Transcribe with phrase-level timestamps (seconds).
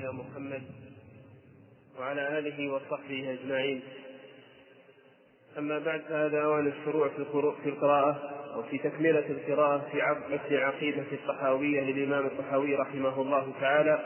[0.00, 0.62] نبينا محمد
[1.98, 3.82] وعلى آله وصحبه أجمعين.
[5.58, 7.08] أما بعد فهذا أوان الشروع
[7.62, 8.18] في القراءة
[8.54, 14.04] أو في تكملة القراءة في متن عقيدة الطحاوية للإمام الطحاوي رحمه الله تعالى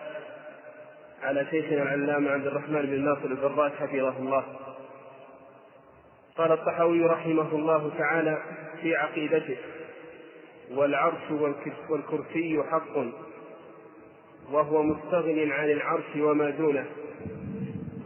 [1.22, 4.44] على شيخنا العلامة عبد الرحمن بن ناصر البراك حفظه الله.
[6.36, 8.42] قال الطحاوي رحمه الله تعالى
[8.82, 9.56] في عقيدته
[10.70, 11.30] والعرش
[11.90, 12.96] والكرسي حق
[14.52, 16.84] وهو مستغن عن العرش وما دونه.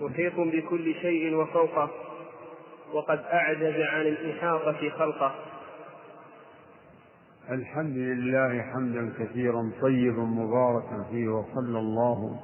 [0.01, 1.91] محيط بكل شيء وفوقه
[2.93, 5.35] وقد أعجز عن الإحاطة خلقه.
[7.51, 12.41] الحمد لله حمدا كثيرا طيبا مباركا فيه وصلى الله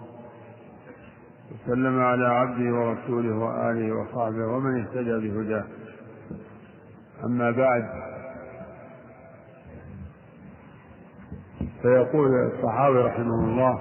[1.52, 5.64] وسلم على عبده ورسوله وآله وصحبه ومن اهتدى بهداه.
[7.24, 8.13] أما بعد
[11.84, 13.78] فيقول الصحابي رحمه الله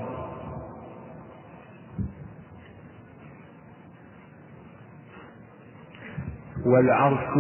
[6.66, 7.38] والعرش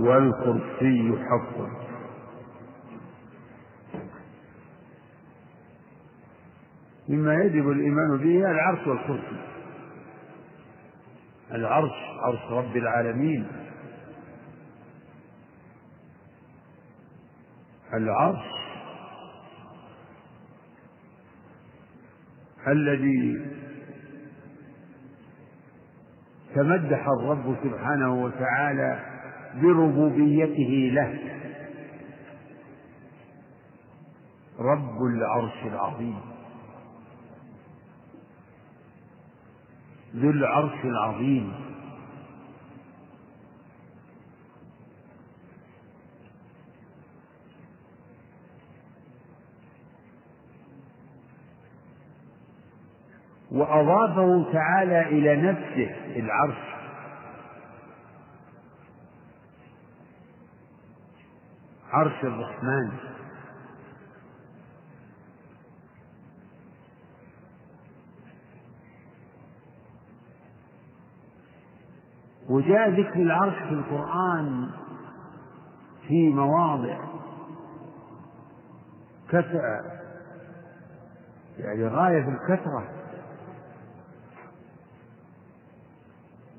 [0.00, 1.56] والكرسي حق
[7.08, 9.40] مما يجب الإيمان به العرش والكرسي.
[11.52, 13.46] العرش عرش رب العالمين.
[17.94, 18.61] العرش
[22.68, 23.46] الذي
[26.54, 29.00] تمدح الرب سبحانه وتعالى
[29.62, 31.18] بربوبيته له.
[34.58, 36.20] رب العرش العظيم.
[40.16, 41.71] ذو العرش العظيم.
[53.52, 56.72] وأضافه تعالى إلى نفسه العرش.
[61.90, 62.92] عرش الرحمن.
[72.48, 74.70] وجاء ذكر العرش في القرآن
[76.08, 76.98] في مواضع.
[79.28, 80.02] كثرة.
[81.58, 83.01] يعني غاية الكثرة.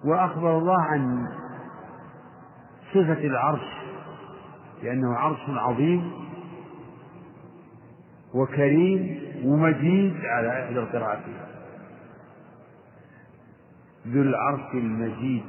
[0.03, 1.27] وأخبر الله عن
[2.93, 3.83] صفة العرش
[4.83, 6.11] لأنه عرش عظيم
[8.33, 11.37] وكريم ومجيد على إحدى القراءتين
[14.07, 15.43] ذو العرش المجيد.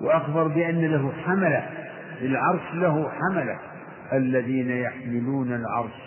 [0.00, 1.68] وأخبر بأن له حملة
[2.20, 3.58] العرش له حملة
[4.12, 6.01] الذين يحملون العرش.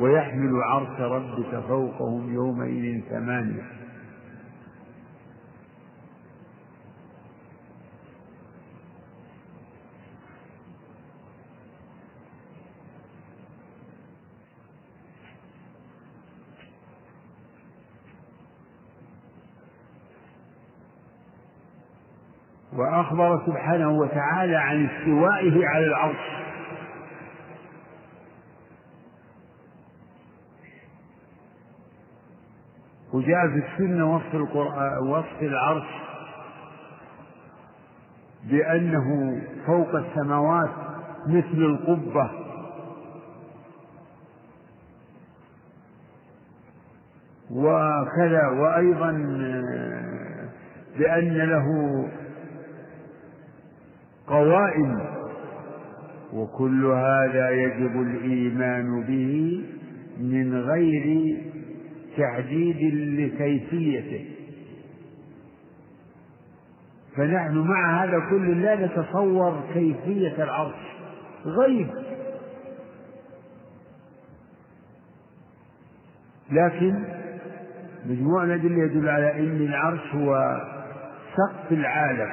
[0.00, 3.62] ويحمل عرش ربك فوقهم يومئذ ثمانية.
[22.72, 26.39] وأخبر سبحانه وتعالى عن استوائه على العرش.
[33.12, 35.86] وجاء في السنة وصف القرآن وصف العرش
[38.50, 40.70] بأنه فوق السماوات
[41.26, 42.30] مثل القبة.
[47.50, 49.10] وكذا وأيضا
[50.98, 52.08] بأن له
[54.26, 55.00] قوائم
[56.32, 59.64] وكل هذا يجب الإيمان به
[60.20, 61.36] من غير
[62.16, 64.24] تعديد لكيفيته.
[67.16, 70.90] فنحن مع هذا كله لا نتصور كيفية العرش.
[71.44, 71.88] غيب.
[76.52, 77.04] لكن
[78.06, 80.60] مجموع الأدلة يدل على أن العرش هو
[81.36, 82.30] سقف العالم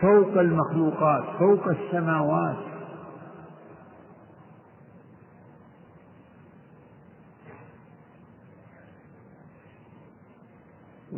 [0.00, 2.73] فوق المخلوقات فوق السماوات.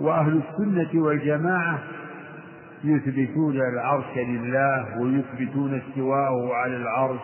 [0.06, 1.79] وأهل السنة والجماعة
[2.85, 7.20] يثبتون العرش لله ويثبتون استواءه على العرش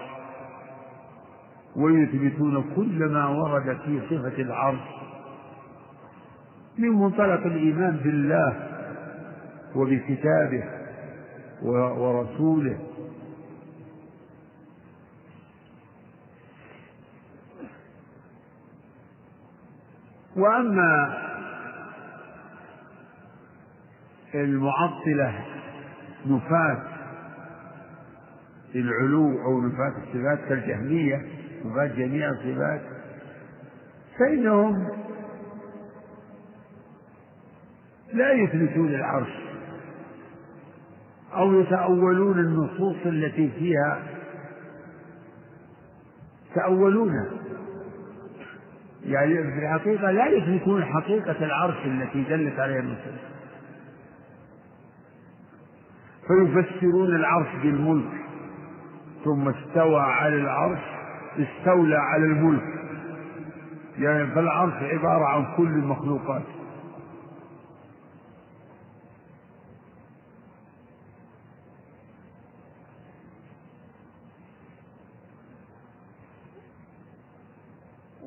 [1.76, 4.88] ويثبتون كل ما ورد في صفة العرش
[6.78, 8.56] من منطلق الإيمان بالله
[9.76, 10.64] وبكتابه
[11.62, 12.78] ورسوله.
[20.36, 21.18] وأما
[24.34, 25.44] المعطلة
[26.26, 26.82] نفاة
[28.74, 31.26] العلو أو نفاة الصفات كالجهمية
[31.64, 32.80] نفاة جميع الصفات.
[34.18, 34.88] فإنهم
[38.12, 39.42] لا يثبتون العرش
[41.34, 44.02] أو يتأولون النصوص التي فيها
[46.50, 47.26] يتأولونها
[49.04, 53.31] يعني في الحقيقة لا يثبتون حقيقة العرش التي دلت عليها النصوص.
[56.26, 58.12] فيفسرون العرش بالملك.
[59.24, 60.80] ثم استوى على العرش
[61.38, 62.82] استولى على الملك.
[63.98, 66.42] يعني فالعرش عبارة عن كل المخلوقات.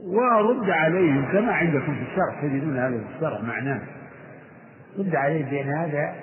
[0.05, 3.81] ورد عليهم كما عندكم في الشرح تجدون هذا في الشرح معناه.
[4.99, 6.15] رد عليه بأن هذا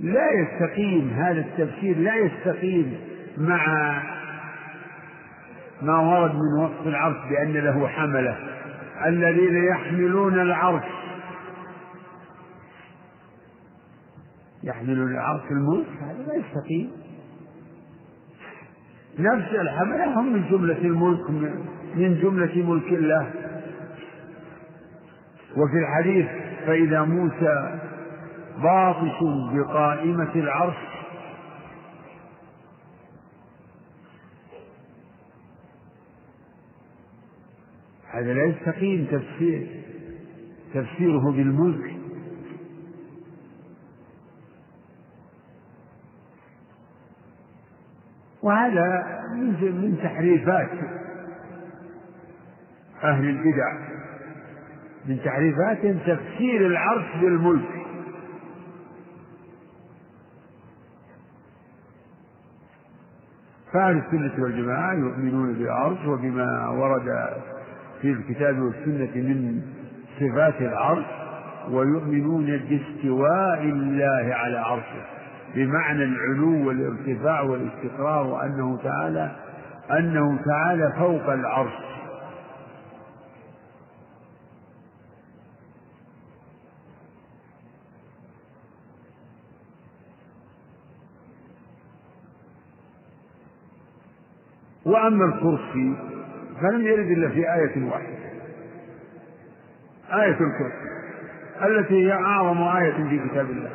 [0.00, 3.00] لا يستقيم هذا التفسير لا يستقيم
[3.38, 4.02] مع
[5.82, 8.36] ما ورد من وصف العرش بأن له حملة.
[9.06, 10.84] الذين يحملون العرش
[14.62, 16.90] يحملون العرش الملك هذا لا يستقيم.
[19.18, 21.30] نفس الحملة هم من جملة الملك
[21.94, 23.30] من جملة ملك الله.
[25.56, 26.26] وفي الحديث
[26.66, 27.78] فإذا موسى
[28.62, 29.18] باطش
[29.52, 30.76] بقائمة العرش.
[38.10, 39.82] هذا لا يستقيم تفسير
[40.74, 41.94] تفسيره بالملك.
[48.42, 49.20] وهذا
[49.62, 50.70] من تحريفات
[53.04, 53.94] أهل البدع.
[55.06, 57.83] من تحريفاتهم تفسير العرش بالملك.
[63.74, 67.28] فأهل السنة والجماعة يؤمنون بالعرش وبما ورد
[68.02, 69.62] في الكتاب والسنة من
[70.20, 71.04] صفات العرش
[71.70, 75.02] ويؤمنون باستواء الله على عرشه
[75.54, 79.30] بمعنى العلو والارتفاع والاستقرار وأنه تعالى
[79.98, 81.72] أنه تعالى فوق العرش.
[94.86, 95.96] وأما الكرسي
[96.60, 98.14] فلم يرد إلا في آية واحدة.
[100.12, 100.94] آية الكرسي
[101.62, 103.70] التي هي أعظم آية في كتاب الله.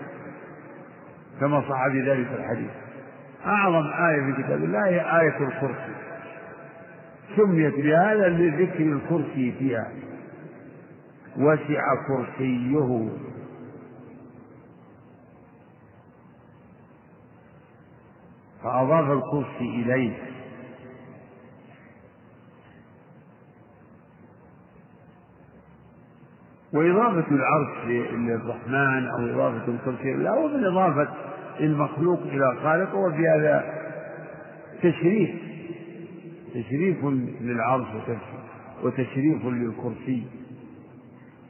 [1.40, 2.70] كما صح بذلك الحديث.
[3.46, 5.96] أعظم آية في كتاب الله هي آية الكرسي.
[7.38, 9.92] سميت بهذا لذكر الكرسي فيها.
[11.38, 13.10] وسع كرسيه.
[18.64, 20.18] فأضاف الكرسي إليه.
[26.74, 31.08] وإضافة العرش للرحمن أو إضافة الكرسي لا هو من إضافة
[31.60, 33.74] المخلوق إلى خالقه وفي هذا
[34.82, 35.30] تشريف
[36.54, 37.06] تشريف
[37.42, 37.88] للعرش
[38.84, 40.24] وتشريف للكرسي.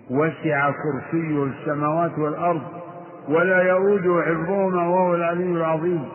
[0.10, 2.62] وسع كرسيه السماوات والأرض
[3.28, 6.06] ولا يؤوده حفظهما وهو العلي العظيم.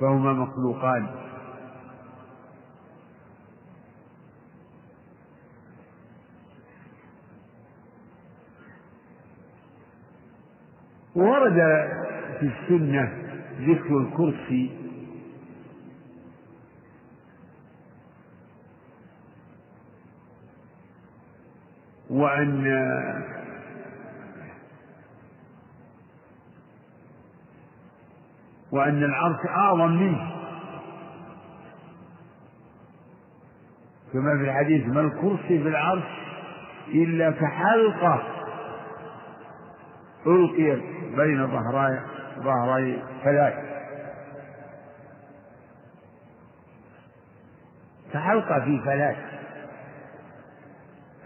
[0.00, 1.06] فهما مخلوقان.
[11.18, 11.58] ورد
[12.40, 13.12] في السنة
[13.60, 14.70] ذكر الكرسي.
[22.10, 22.64] وأن
[28.72, 30.30] وأن العرش أعظم منه.
[34.12, 36.04] كما في الحديث ما الكرسي في العرش
[36.88, 38.22] إلا كحلقة
[40.28, 40.82] ألقيت
[41.16, 42.00] بين ظهري
[42.38, 43.62] ظهري فلاة
[48.12, 49.16] كحلقة في فلاة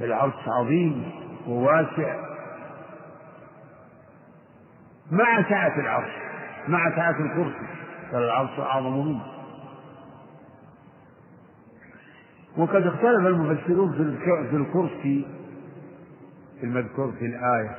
[0.00, 1.10] العرش عظيم
[1.46, 2.16] وواسع.
[5.10, 6.10] مع سعة العرش
[6.68, 7.66] مع سعة الكرسي
[8.12, 9.22] فالعرش أعظم منه.
[12.56, 13.92] وقد اختلف المفسرون
[14.50, 15.26] في الكرسي
[16.62, 17.76] المذكور في الآية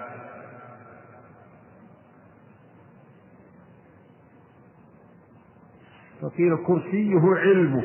[6.24, 7.84] فقيل كرسيه علمه.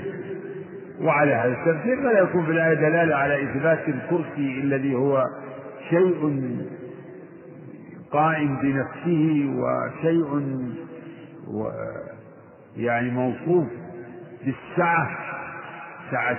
[1.00, 5.25] وعلى هذا التفسير فلا يكون في الآية دلالة على إثبات الكرسي الذي هو
[5.90, 6.47] شيء
[8.11, 10.42] قائم بنفسه وشيء
[11.49, 11.71] و
[12.76, 13.66] يعني موصوف
[14.45, 15.18] بالسعة.
[16.11, 16.38] سعة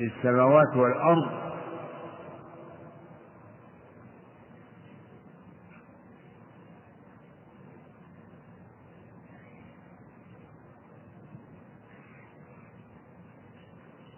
[0.00, 1.45] السماوات والأرض.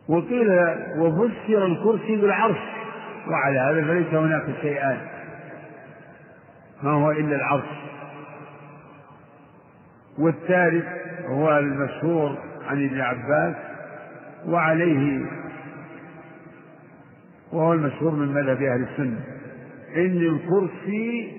[0.09, 0.50] وقيل
[0.99, 2.59] وفسر الكرسي بالعرش.
[3.29, 4.99] وعلى هذا فليس هناك شيئان.
[6.83, 7.69] ما هو إلا العرش.
[10.19, 10.85] والثالث
[11.27, 12.38] هو المشهور
[12.69, 13.57] عن ابن عباس
[14.47, 15.27] وعليه
[17.53, 19.21] وهو المشهور من مذهب أهل السنة.
[19.97, 21.33] إن الكرسي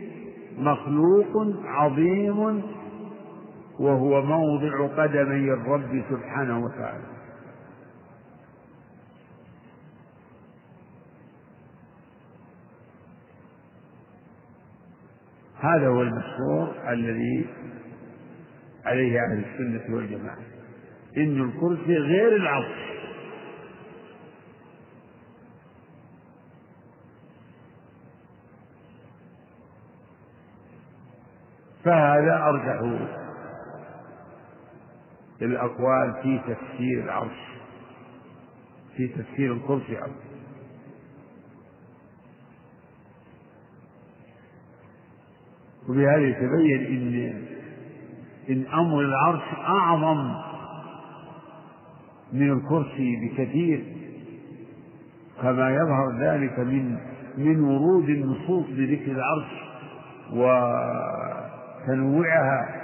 [0.57, 2.63] مخلوق عظيم
[3.79, 7.18] وهو موضع قدمي الرب سبحانه وتعالى.
[15.61, 17.45] هذا هو المشهور الذي
[18.85, 20.37] عليه أهل السنة والجماعة.
[21.17, 22.89] إن الكرسي غير العرش
[31.83, 32.99] فهذا أرجح
[35.41, 37.49] الأقوال في تفسير العرش
[38.97, 40.28] في تفسير الكرسي عرش
[45.89, 47.33] وبهذا يتبين إن
[48.49, 50.31] إن أمر العرش أعظم
[52.33, 53.83] من الكرسي بكثير
[55.41, 56.97] كما يظهر ذلك من
[57.37, 59.51] من ورود النصوص بذكر العرش
[61.87, 62.78] وتنوعها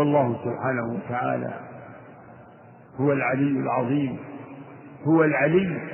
[0.00, 1.54] والله سبحانه وتعالى
[3.00, 4.18] هو العلي العظيم
[5.04, 5.88] هو العلي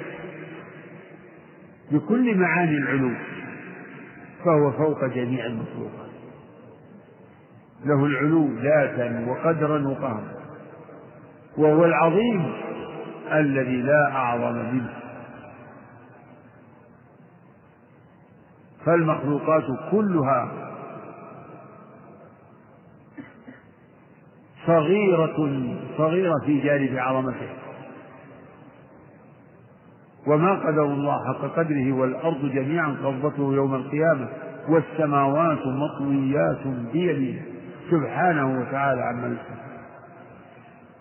[1.90, 3.14] بكل معاني العلو
[4.44, 6.10] فهو فوق جميع المخلوقات.
[7.84, 10.36] له العلو ذاتا وقدرا وقهرا
[11.58, 12.52] وهو العظيم
[13.32, 14.90] الذي لا أعظم منه.
[18.84, 20.65] فالمخلوقات كلها
[24.66, 25.36] صغيرة
[25.98, 27.48] صغيرة في جانب عظمته.
[30.26, 34.28] وما قدر الله حق قدره والأرض جميعا قبضته يوم القيامة
[34.68, 37.42] والسماوات مطويات بيمينه
[37.90, 39.56] سبحانه وتعالى عما يشركون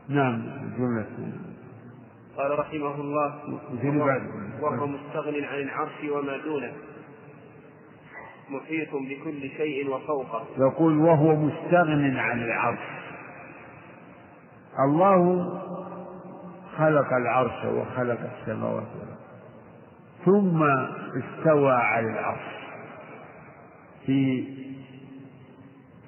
[0.10, 0.41] نعم
[0.77, 1.05] جملة.
[2.38, 3.36] قال رحمه الله
[4.62, 6.72] وهو مستغن عن العرش وما دونه.
[8.50, 10.45] محيط بكل شيء وفوقه.
[10.57, 13.05] يقول وهو مستغن عن العرش.
[14.79, 15.50] الله
[16.77, 19.15] خلق العرش وخلق السماوات والأرض.
[20.25, 20.63] ثم
[21.20, 22.55] استوى على العرش.
[24.05, 24.48] في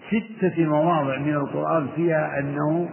[0.07, 2.89] ستة مواضع من القرآن فيها أنه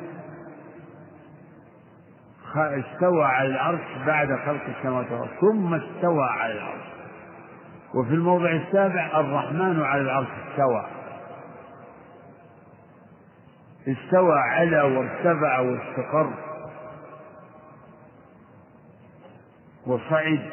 [2.57, 5.31] استوى على العرش بعد خلق السماوات والأرض.
[5.41, 6.85] ثم استوى على العرش.
[7.95, 10.87] وفي الموضع السابع الرحمن على العرش استوى.
[13.89, 16.33] استوى على وارتفع واستقر.
[19.87, 20.51] وصعد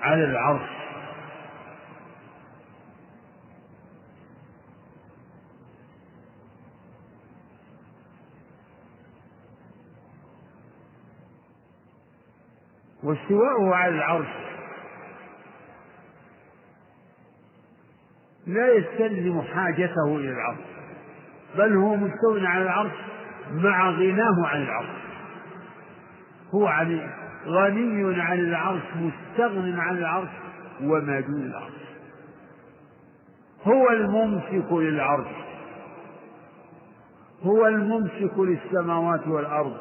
[0.00, 0.70] على العرش.
[13.02, 14.26] واستواءه على العرش.
[18.46, 20.79] لا يستلزم حاجته إلى العرش.
[21.58, 22.92] بل هو مستو على العرش
[23.52, 25.00] مع غناه عن العرش.
[26.54, 27.10] هو عن
[27.46, 30.28] غني عن العرش مستغن عن العرش
[30.82, 31.80] وما دون العرش.
[33.64, 35.34] هو الممسك للعرش.
[37.42, 39.76] هو الممسك للسماوات والأرض.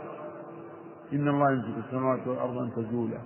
[1.14, 3.20] إن الله يمسك السماوات والأرض أن تزولا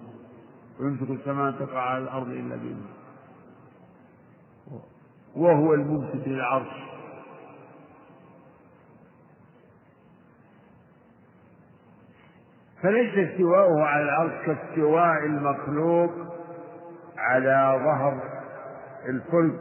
[0.80, 2.90] ويمسك السماء أن تقع على الأرض إلا بإذنه.
[5.36, 6.93] وهو الممسك للعرش.
[12.84, 16.12] فليس استواؤه على العرش كاستواء المخلوق
[17.18, 18.20] على ظهر
[19.06, 19.60] الفلك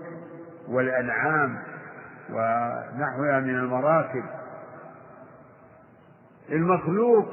[0.69, 1.59] والأنعام
[2.31, 4.25] ونحوها من المراكب
[6.53, 7.29] المخلوق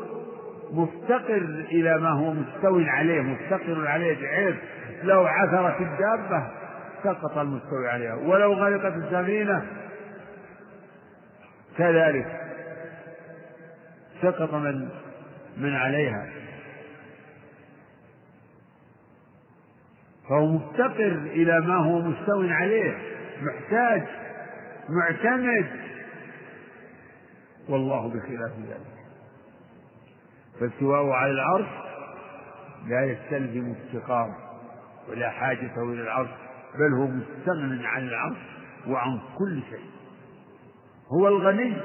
[0.71, 4.55] مفتقر إلى ما هو مستو عليه مفتقر عليه بحيث
[5.03, 6.47] لو عثرت الدابة
[7.03, 9.65] سقط المستوي عليها ولو غرقت السفينة
[11.77, 12.41] كذلك
[14.21, 14.89] سقط من
[15.59, 16.29] من عليها.
[20.29, 22.97] فهو مفتقر إلى ما هو مستو عليه.
[23.41, 24.03] محتاج
[24.89, 25.67] معتمد.
[27.69, 28.99] والله بخلاف ذلك.
[30.59, 31.69] فاستواءه على العرش
[32.87, 34.35] لا يستلزم افتقار
[35.09, 36.29] ولا حاجته إلى العرش
[36.75, 38.37] بل هو مستغن عن العرش
[38.87, 39.89] وعن كل شيء.
[41.07, 41.77] هو الغني.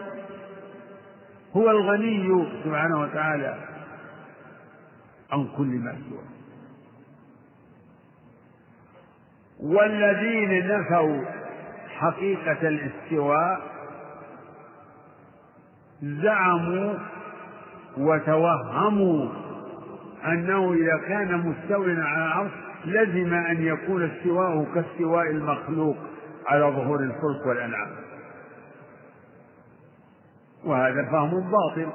[1.57, 3.55] هو الغني سبحانه وتعالى
[5.33, 6.35] عن كل ما سواه.
[9.61, 11.25] والذين نفوا
[11.89, 13.61] حقيقة الاستواء
[16.03, 16.95] زعموا
[17.99, 19.29] وتوهموا
[20.27, 22.51] أنه إذا كان مستويا على العرش
[22.85, 25.97] لزم أن يكون استواءه كاستواء المخلوق
[26.47, 27.91] على ظهور الفلك والأنعام.
[30.67, 31.93] وهذا فهم باطل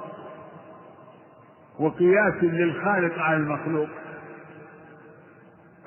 [1.79, 3.89] وقياس للخالق على المخلوق.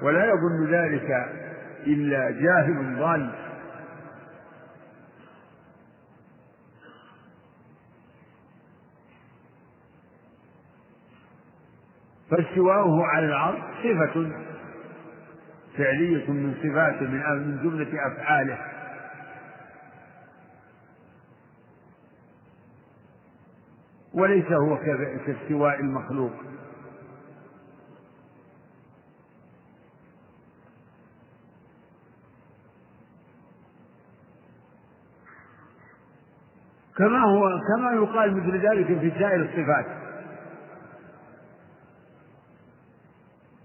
[0.02, 1.10] ولا يظن ذلك
[1.86, 3.30] إلا جاهل ضال
[12.30, 14.30] فاستواؤه على العرش صفة
[15.76, 18.58] فعلية من صفاته من جملة أفعاله.
[24.14, 24.76] وليس هو
[25.26, 26.33] كاستواء المخلوق.
[36.97, 39.87] كما هو كما يقال مثل ذلك في سائر الصفات.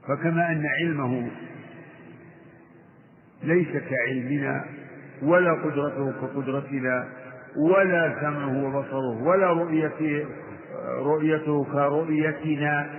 [0.08, 1.32] فكما أن علمه
[3.44, 4.66] ليس كعلمنا
[5.22, 7.10] ولا قدرته كقدرتنا
[7.58, 10.26] ولا سمعه وبصره ولا رؤيته
[11.00, 12.90] رؤيته كرؤيتنا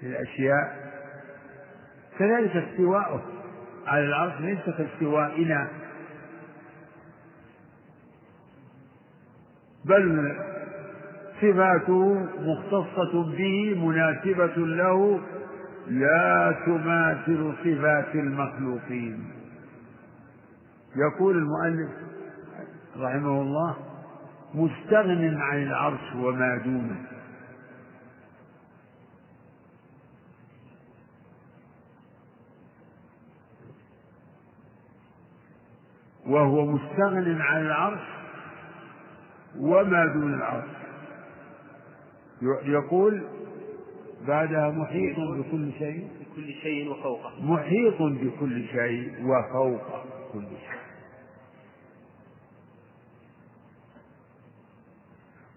[0.00, 0.92] في الأشياء
[2.18, 3.22] كذلك استواؤه
[3.86, 5.68] على العرش ليس كاستوائنا.
[9.84, 10.36] بل
[11.40, 15.20] صفاته مختصة به مناسبة له
[15.88, 19.24] لا تماثل صفات المخلوقين.
[20.96, 21.90] يقول المؤلف
[22.96, 23.76] رحمه الله
[24.54, 27.08] مستغن عن العرش وما دونه.
[36.26, 38.00] وهو مستغن عن العرش
[39.56, 40.70] وما دون العرش.
[42.64, 43.22] يقول
[44.26, 46.08] بعدها محيط بكل شيء.
[46.20, 47.44] بكل شيء وفوقه.
[47.44, 50.71] محيط بكل شيء وفوق كل شيء.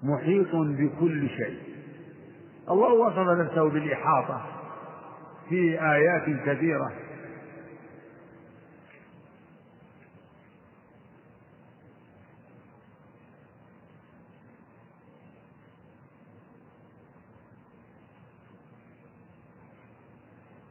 [0.05, 1.59] محيط بكل شيء.
[2.69, 4.41] الله وصف نفسه بالإحاطة
[5.49, 6.91] في آيات كثيرة.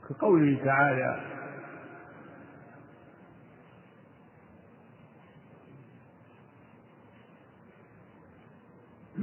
[0.08, 1.33] كقوله تعالى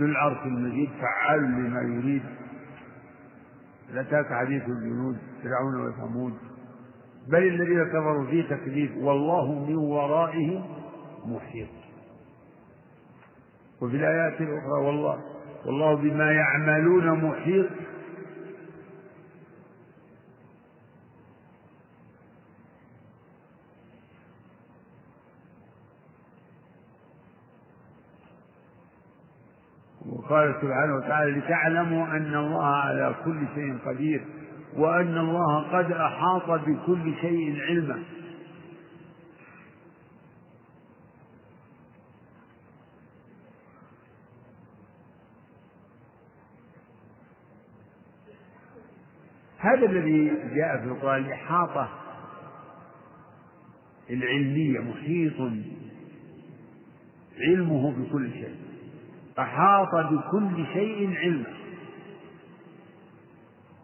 [0.01, 2.23] ذو العرش المجيد فعال لما يريد.
[3.93, 6.33] لاتاك حديث الجنود فرعون وثمود.
[7.27, 10.63] بل الذين كفروا في تكذيب والله من ورائهم
[11.25, 11.67] محيط.
[13.81, 15.19] وفي الآيات الأخرى والله
[15.65, 17.69] والله بما يعملون محيط.
[30.31, 34.25] وقال سبحانه وتعالى لتعلموا أن الله على كل شيء قدير
[34.75, 38.03] وأن الله قد أحاط بكل شيء علما.
[49.57, 51.89] هذا الذي جاء في القرآن الإحاطة
[54.09, 55.51] العلمية محيط
[57.39, 58.70] علمه بكل شيء.
[59.39, 61.53] أحاط بكل شيء علما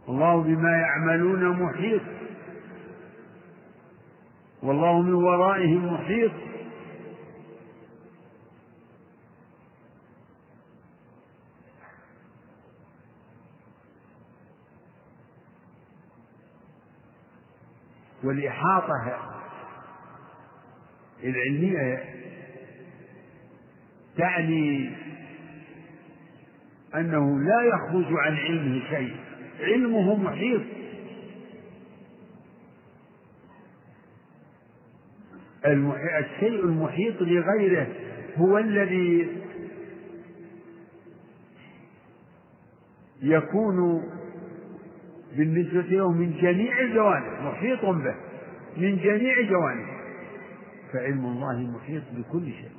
[0.10, 2.01] الله بما يعملون محيط.
[4.63, 6.31] والله من ورائهم محيط.
[18.23, 19.17] والإحاطة
[21.23, 22.03] العلمية
[24.17, 24.91] تعني
[26.95, 29.15] أنه لا يخرج عن علمه شيء.
[29.60, 30.62] علمه محيط.
[35.65, 37.88] الشيء المحيط لغيره
[38.38, 39.28] هو الذي
[43.21, 44.04] يكون
[45.38, 48.15] بالنسبة له من جميع الجوانب محيط به
[48.78, 49.97] من جميع جوانبه.
[50.93, 52.76] فعلم الله محيط بكل شيء.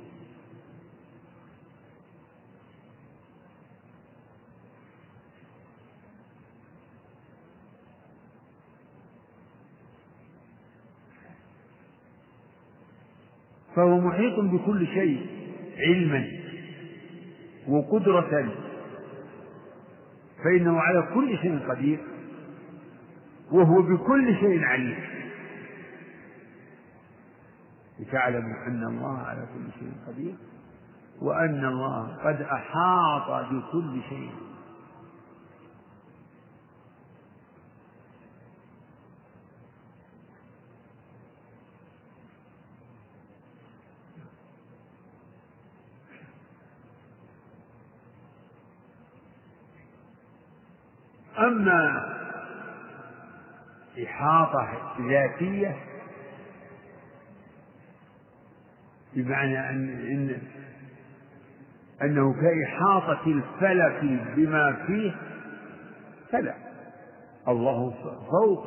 [13.75, 15.27] فهو محيط بكل شيء
[15.77, 16.27] علما
[17.67, 18.53] وقدرة
[20.43, 21.99] فإنه على كل شيء قدير
[23.51, 24.99] وهو بكل شيء عليم.
[27.99, 30.35] لتعلموا أن الله على كل شيء قدير
[31.21, 34.31] وأن الله قد أحاط بكل شيء.
[51.49, 52.09] أما
[54.03, 54.67] إحاطة
[55.09, 55.75] ذاتية
[59.15, 60.37] بمعنى أن إن
[62.01, 65.15] أنه كإحاطة الفلك بما فيه
[66.31, 66.53] فلا.
[67.47, 67.93] الله
[68.31, 68.65] فوق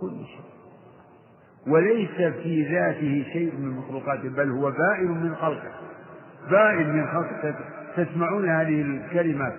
[0.00, 0.44] كل شيء.
[1.66, 5.72] وليس في ذاته شيء من مخلوقاته بل هو بائن من خلقه.
[6.50, 7.54] بائن من خلقه
[7.96, 9.54] تسمعون هذه الكلمات.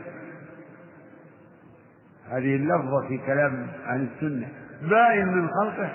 [2.29, 4.47] هذه اللفظة في كلام أهل السنة.
[4.89, 5.91] بائن من خلقه.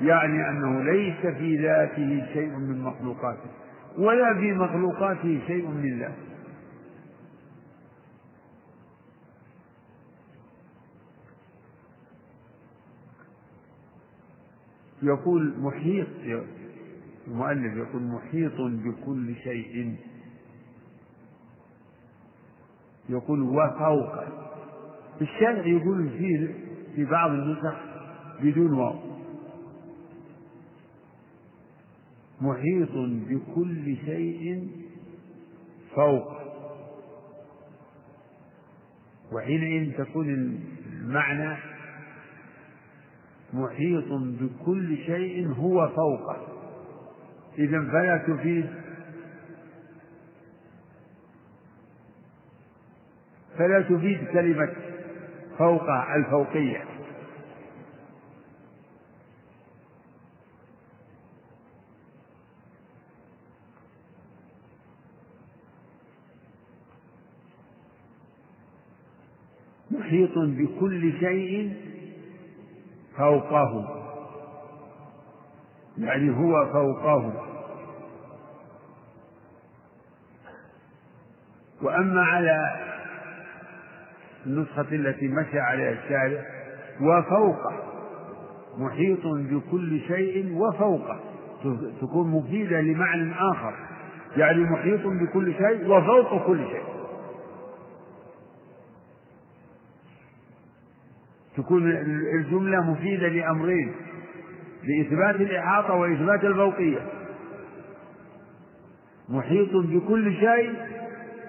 [0.00, 3.50] يعني أنه ليس في ذاته شيء من مخلوقاته
[3.98, 6.28] ولا في مخلوقاته شيء من ذاته.
[15.02, 16.08] يقول محيط
[17.28, 19.96] المؤلف يقول محيط بكل شيء.
[23.08, 24.47] يقول وفوق
[25.20, 26.54] الشارع يقول فيه
[26.94, 27.74] في بعض النسخ
[28.42, 28.94] بدون واو.
[32.40, 32.92] محيط
[33.28, 34.68] بكل شيء
[35.94, 36.38] فوق.
[39.32, 40.58] وحينئذ تكون
[40.92, 41.56] المعنى
[43.52, 46.46] محيط بكل شيء هو فوقه.
[47.58, 48.66] إذا فلا تفيد.
[53.58, 54.87] فلا تفيد كلمة
[55.58, 56.84] فوق الفوقية.
[69.90, 71.76] محيط بكل شيء
[73.16, 73.94] فوقه.
[75.98, 77.44] يعني هو فوقه.
[81.82, 82.87] وأما على
[84.48, 86.44] النسخة التي مشى عليها الشارع
[87.00, 87.72] وفوقه.
[88.78, 91.20] محيط بكل شيء وفوقه.
[92.00, 93.74] تكون مفيدة لمعنى آخر.
[94.36, 96.84] يعني محيط بكل شيء وفوق كل شيء.
[101.56, 101.90] تكون
[102.40, 103.92] الجملة مفيدة لأمرين.
[104.84, 107.06] لإثبات الإحاطة وإثبات الفوقية.
[109.28, 110.74] محيط بكل شيء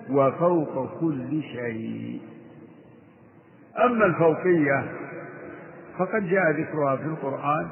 [0.09, 2.21] وفوق كل شيء.
[3.85, 4.83] أما الفوقية
[5.97, 7.69] فقد جاء ذكرها في القرآن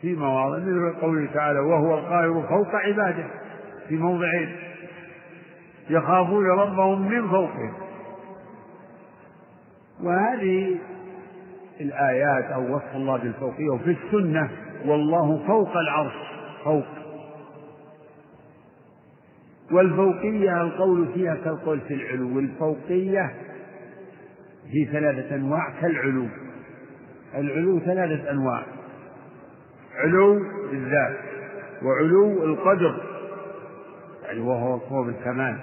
[0.00, 3.24] في مواضع مثل قوله تعالى وهو القاهر فوق عباده
[3.88, 4.56] في موضعين.
[5.90, 7.74] يخافون ربهم من فوقهم.
[10.02, 10.76] وهذه
[11.80, 14.50] الآيات أو وصف الله بالفوقية وفي السنة
[14.86, 16.14] والله فوق العرش
[16.64, 16.86] فوق.
[19.72, 23.34] والفوقية القول فيها كالقول في العلو الفوقية
[24.74, 26.26] في ثلاثة أنواع كالعلو.
[27.34, 28.62] العلو ثلاثة أنواع.
[29.94, 30.36] علو
[30.72, 31.16] الذات
[31.82, 33.00] وعلو القدر
[34.22, 35.58] يعني وهو فوق الكمال.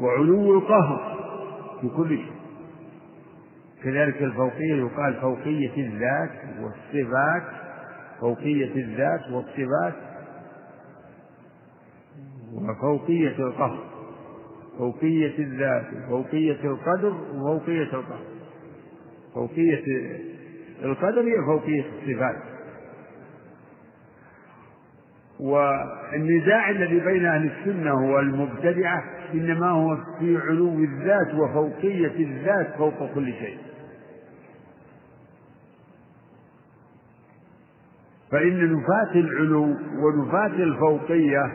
[0.00, 1.16] وعلو القهر
[1.80, 2.32] في كل شيء.
[3.84, 6.30] كذلك الفوقية يقال فوقية الذات
[6.60, 7.42] والصفات.
[8.20, 9.94] فوقية الذات والصفات.
[12.54, 13.93] وفوقية القهر.
[14.78, 18.24] فوقية الذات وفوقية القدر وفوقية القهر
[19.34, 19.84] فوقية
[20.84, 22.36] القدر هي فوقية الصفات.
[25.40, 33.32] والنزاع الذي بين أهل السنة والمبتدعة إنما هو في علو الذات وفوقية الذات فوق كل
[33.32, 33.58] شيء.
[38.30, 41.52] فإن نفاة العلو ونفاة الفوقية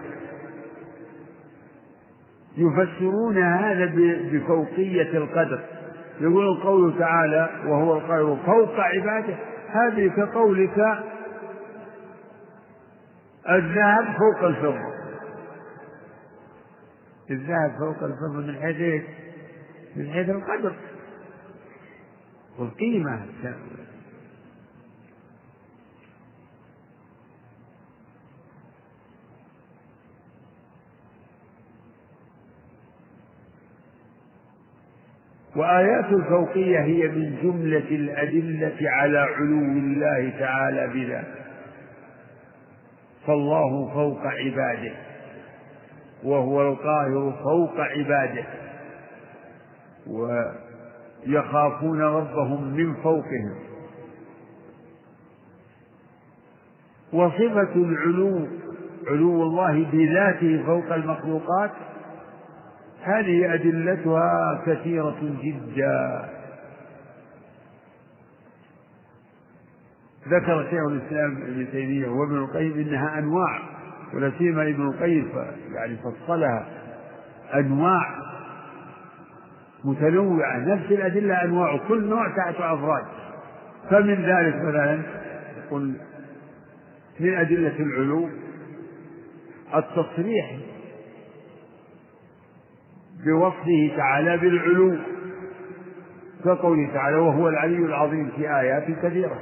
[2.60, 3.86] يفسرون هذا
[4.32, 5.62] بفوقية القدر.
[6.22, 9.36] يقول قوله تعالى وهو القاهر فوق عباده.
[9.68, 11.04] هذه كقولك
[13.50, 14.94] الذهب فوق الفضة.
[17.30, 19.04] الذهب فوق الفضة من حيث إيش؟
[19.96, 20.74] من حيث القدر.
[22.60, 23.22] والقيمة.
[35.56, 41.40] وآيات الفوقية هي من جملة الأدلة على علو الله تعالى بذاته
[43.28, 44.92] فالله فوق عباده
[46.24, 48.44] وهو القاهر فوق عباده
[51.28, 53.56] ويخافون ربهم من فوقهم.
[57.14, 58.48] وصفة العلو
[59.08, 61.72] علو الله بذاته فوق المخلوقات
[63.04, 66.30] هذه أدلتها كثيرة جدا.
[70.28, 73.60] ذكر شيخ الإسلام ابن تيمية وابن القيم إنها أنواع
[74.14, 75.32] ولا سيما ابن القيم
[75.74, 76.66] يعني فصلها
[77.56, 78.16] أنواع
[79.84, 80.58] متنوعة.
[80.58, 83.06] نفس الأدلة أنواع كل نوع تحت أفراد.
[83.90, 85.02] فمن ذلك مثلا
[85.66, 85.94] يقول
[87.20, 88.30] من أدلة العلو
[89.76, 90.58] التصريح
[93.26, 94.98] بوصفه تعالى بالعلو
[96.46, 99.42] كقوله تعالى وهو العلي العظيم في آيات كثيرة.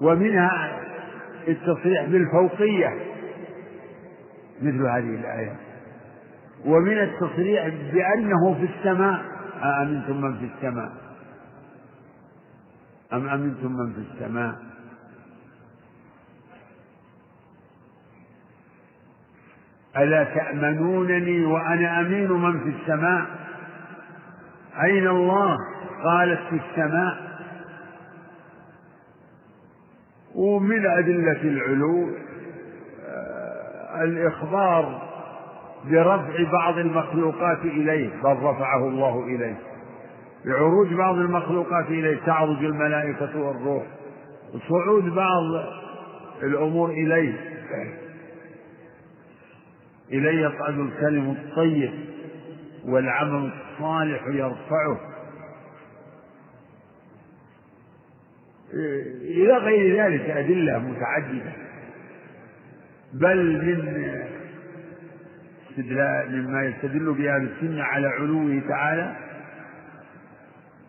[0.00, 0.80] ومنها
[1.48, 2.94] التصريح بالفوقية
[4.62, 5.56] مثل هذه الآية.
[6.66, 9.24] ومن التصريح بأنه في السماء.
[9.62, 11.05] أأمنتم من في السماء.
[13.12, 14.54] أم أمنتم من في السماء؟
[19.96, 23.26] ألا تأمنونني وأنا أمين من في السماء؟
[24.82, 25.58] أين الله؟
[26.04, 27.26] قالت في السماء.
[30.34, 32.10] ومن أدلة العلو
[33.06, 35.02] آه، الإخبار
[35.90, 39.75] برفع بعض المخلوقات إليه بل رفعه الله إليه.
[40.46, 43.86] بعروج بعض المخلوقات إليه تعرج الملائكة والروح.
[44.54, 45.42] وصعود بعض
[46.42, 47.34] الأمور إليه.
[50.12, 51.90] إليه يصعد الكلم الطيب
[52.84, 55.00] والعمل الصالح يرفعه.
[59.22, 61.52] إلى غير ذلك أدلة متعددة.
[63.12, 64.06] بل من
[65.70, 69.16] استدلال مما يستدل بها السنة على علوه تعالى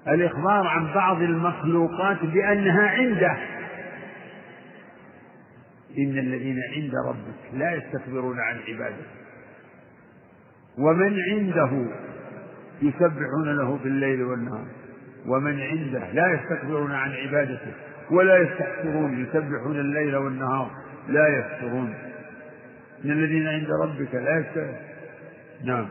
[0.07, 3.37] الإخبار عن بعض المخلوقات بأنها عنده.
[5.97, 9.07] إن الذين عند ربك لا يستكبرون عن عبادته.
[10.77, 11.87] ومن عنده
[12.81, 14.65] يسبحون له بالليل والنهار.
[15.27, 17.71] ومن عنده لا يستكبرون عن عبادته
[18.11, 20.71] ولا يستحسرون يسبحون الليل والنهار.
[21.07, 21.93] لا يفترون
[23.03, 24.87] من الذين عند ربك لا يستكبرون
[25.63, 25.87] نعم.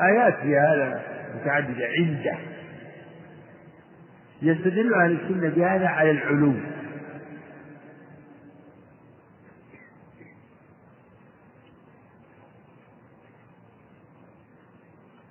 [0.00, 1.02] آيات في هذا
[1.34, 2.38] متعددة عنده
[4.42, 6.54] يستدل أهل السنة بهذا على العلو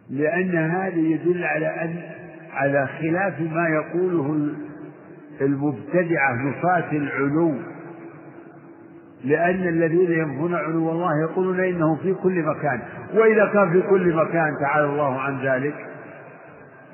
[0.10, 2.02] لأن هذا يدل على أن
[2.54, 4.54] على خلاف ما يقوله
[5.42, 7.56] المبتدعة نفاة العلو
[9.24, 12.82] لأن الذين ينفون علو الله يقولون إنه في كل مكان.
[13.14, 15.89] وإذا كان في كل مكان تعالى الله عن ذلك.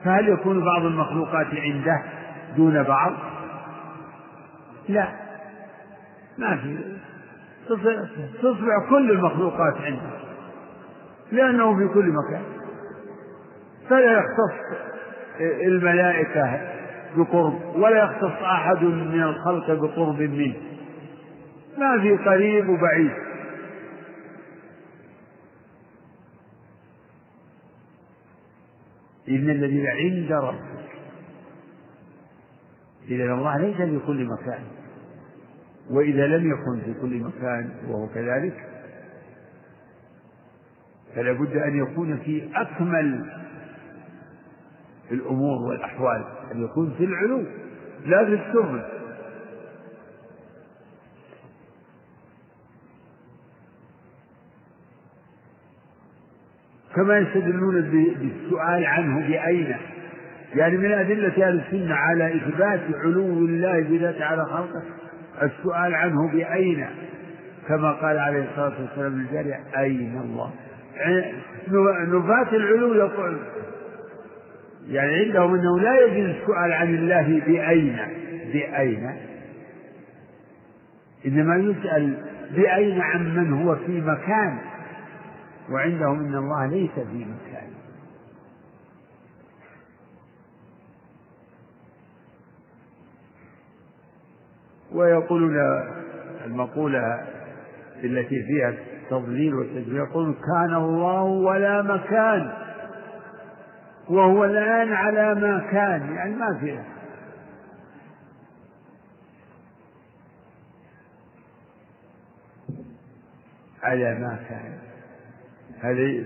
[0.06, 2.04] فهل يكون بعض المخلوقات عنده
[2.58, 3.14] دون بعض؟
[4.90, 5.08] لا.
[6.38, 6.78] ما في.
[8.42, 10.10] تصبح كل المخلوقات عنده.
[11.32, 12.44] لأنه في كل مكان.
[13.90, 14.78] فلا يختص
[15.42, 16.62] الملائكة
[17.18, 20.56] بقرب ولا يختص أحد من الخلق بقرب منه.
[21.78, 23.12] ما في قريب وبعيد.
[29.30, 30.86] إن الذين عند ربك.
[33.10, 34.64] إذا الله ليس في كل مكان.
[35.90, 38.70] وإذا لم يكن في كل مكان وهو كذلك
[41.16, 43.26] فلا بد أن يكون في أكمل
[45.12, 47.44] الأمور والأحوال أن يكون في العلو
[48.06, 48.82] لا في السفل
[56.96, 59.76] كما يستدلون بالسؤال عنه بأين؟
[60.56, 64.84] يعني من أدلة أهل السنة على إثبات علو الله بذاته على خلقه
[65.42, 66.86] السؤال عنه بأين؟
[67.68, 70.52] كما قال عليه الصلاة والسلام للجارية أين الله؟
[72.08, 73.38] نفاة العلو يقول
[74.88, 77.98] يعني عندهم أنه لا يجوز السؤال عن الله بأين؟
[78.54, 79.16] بأين؟
[81.26, 82.18] إنما يسأل
[82.56, 84.58] بأين عن من هو في مكان؟
[85.72, 87.70] وعندهم أن الله ليس في مكان.
[94.92, 95.56] ويقولون
[96.46, 97.28] المقولة
[98.04, 102.54] التي فيها التضليل والتجميل يقولون كان الله ولا مكان.
[104.10, 106.86] وهو الآن على ما كان يعني ما فيها
[113.84, 114.85] على ما كان.
[115.86, 116.24] هذا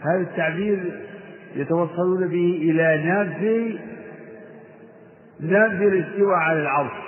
[0.00, 1.00] هذا التعبير
[1.56, 3.78] يتوصلون به إلى نفي
[5.40, 7.04] نفي الاستواء على العرش.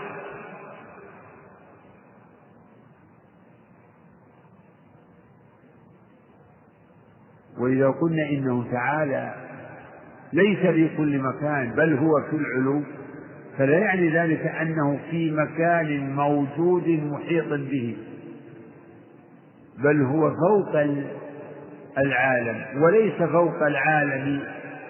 [7.58, 9.34] وإذا قلنا إنه تعالى
[10.32, 12.82] ليس في كل مكان بل هو في العلو
[13.58, 17.96] فلا يعني ذلك أنه في مكان موجود محيط به
[19.78, 20.72] بل هو فوق
[21.98, 24.42] العالم وليس فوق العالم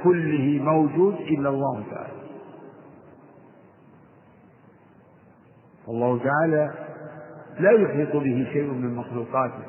[0.05, 2.16] كله موجود إلا الله تعالى.
[5.88, 6.75] الله تعالى
[7.59, 9.64] لا يحيط به شيء من مخلوقاته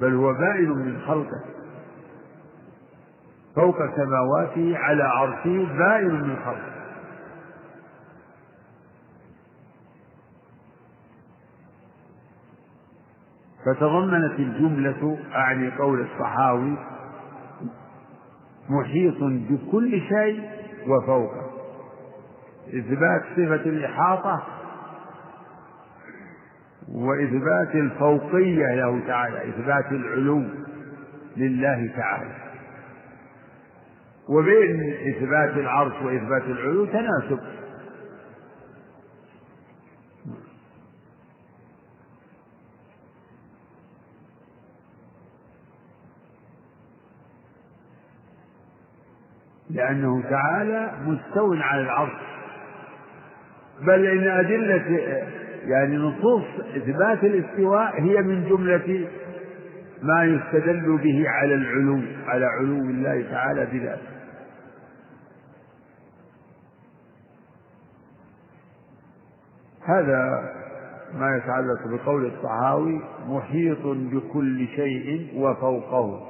[0.00, 1.44] بل هو بائن من خلقه.
[3.54, 6.69] فوق سماواته على عرشه بائن من خلقه.
[13.66, 16.76] فتضمنت الجملة أعني قول الصحاوي
[18.68, 20.50] محيط بكل شيء
[20.86, 21.50] وفوقه.
[22.68, 24.42] إثبات صفة الإحاطة
[26.88, 30.42] وإثبات الفوقية له تعالى إثبات العلو
[31.36, 32.34] لله تعالى.
[34.28, 37.40] وبين إثبات العرش وإثبات العلو تناسب.
[49.80, 52.20] لأنه تعالى مستو على العرش.
[53.82, 54.84] بل إن أدلة
[55.64, 56.44] يعني نصوص
[56.76, 59.08] إثبات الاستواء هي من جملة
[60.02, 64.10] ما يستدل به على العلو على علو الله تعالى بذاته.
[69.84, 70.52] هذا
[71.14, 76.29] ما يتعلق بقول الطحاوي محيط بكل شيء وفوقه.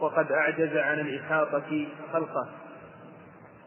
[0.00, 2.48] وقد أعجز عن الإحاطة خلقه.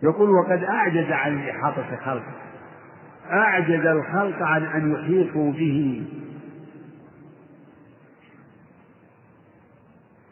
[0.03, 2.33] يقول وقد أعجز عن الإحاطة خلقه.
[3.31, 6.07] أعجز الخلق عن أن يحيطوا به.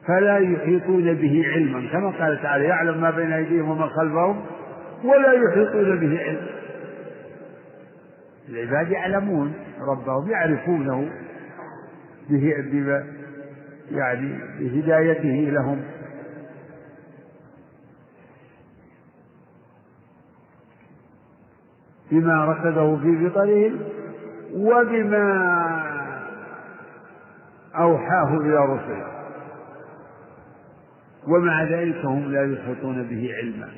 [0.08, 1.89] فلا يحيطون به علما.
[1.91, 4.45] كما قال تعالى يعلم ما بين أيديهم وما خلفهم
[5.04, 6.58] ولا يحيطون به علما
[8.50, 11.10] العباد يعلمون ربهم يعرفونه
[12.30, 12.60] به
[13.91, 15.84] يعني بهدايته لهم.
[22.12, 23.79] بما ركزه في بطنهم
[24.54, 25.48] وبما
[27.75, 29.08] أوحاه إلى رسله.
[31.27, 33.69] ومع ذلك هم لا يحيطون به علما.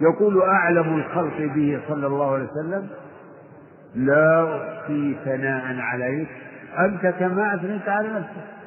[0.00, 2.88] يقول أعلم الخلق به صلى الله عليه وسلم
[3.94, 6.28] لا أحصي ثناء عليك
[6.78, 8.58] أنت كما أثنيت على نفسك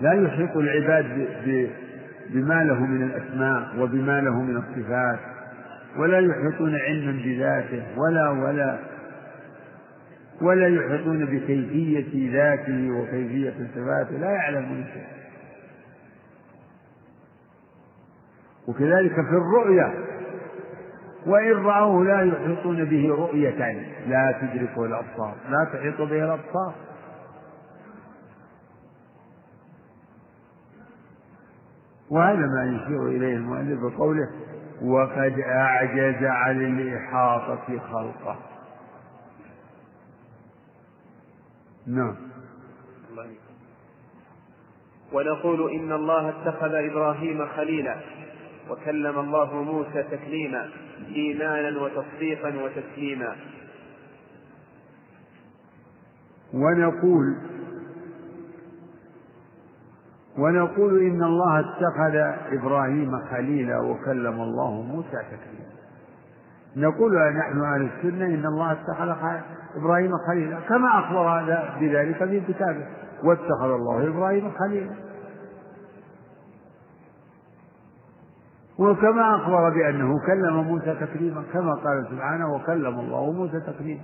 [0.00, 1.04] لا يحيط العباد
[2.30, 5.18] بما له من الأسماء وبما له من الصفات
[5.96, 8.78] ولا يحيطون علما بذاته ولا ولا
[10.40, 15.06] ولا يحيطون بكيفية ذاته وكيفية صفاته لا يعلمون شيء
[18.68, 20.01] وكذلك في الرؤيا
[21.26, 23.72] وإن رأوه لا يحيطون به رؤية
[24.06, 25.34] لا تدركه الأبصار.
[25.48, 26.74] لا تحيط به الأبصار.
[32.10, 34.30] وهذا ما يشير إليه المؤلف بقوله
[34.82, 38.36] وقد أعجز عن الإحاطة خلقه.
[41.86, 42.16] نعم.
[45.12, 47.96] ونقول إن الله اتخذ إبراهيم خليلا
[48.70, 50.70] وكلم الله موسى تكليما.
[51.14, 53.36] إيمانا وتصديقا وتسليما.
[56.54, 57.36] ونقول
[60.38, 62.16] ونقول إن الله اتخذ
[62.58, 65.72] إبراهيم خليلا وكلم الله موسى تكليما.
[66.76, 69.14] نقول نحن أهل السنة إن الله اتخذ
[69.76, 70.60] إبراهيم خليلا.
[70.60, 72.86] كما أخبر هذا بذلك في كتابه.
[73.24, 75.11] واتخذ الله إبراهيم خليلا.
[78.82, 84.00] وكما أخبر بأنه كلم موسى تكليما كما قال سبحانه وكلم الله موسى تكليما.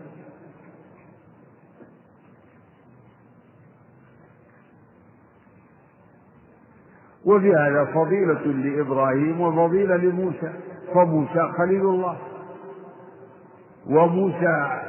[7.24, 10.52] وفي هذا فضيلة لإبراهيم وفضيلة لموسى
[10.94, 12.18] فموسى خليل الله.
[13.86, 14.80] وموسى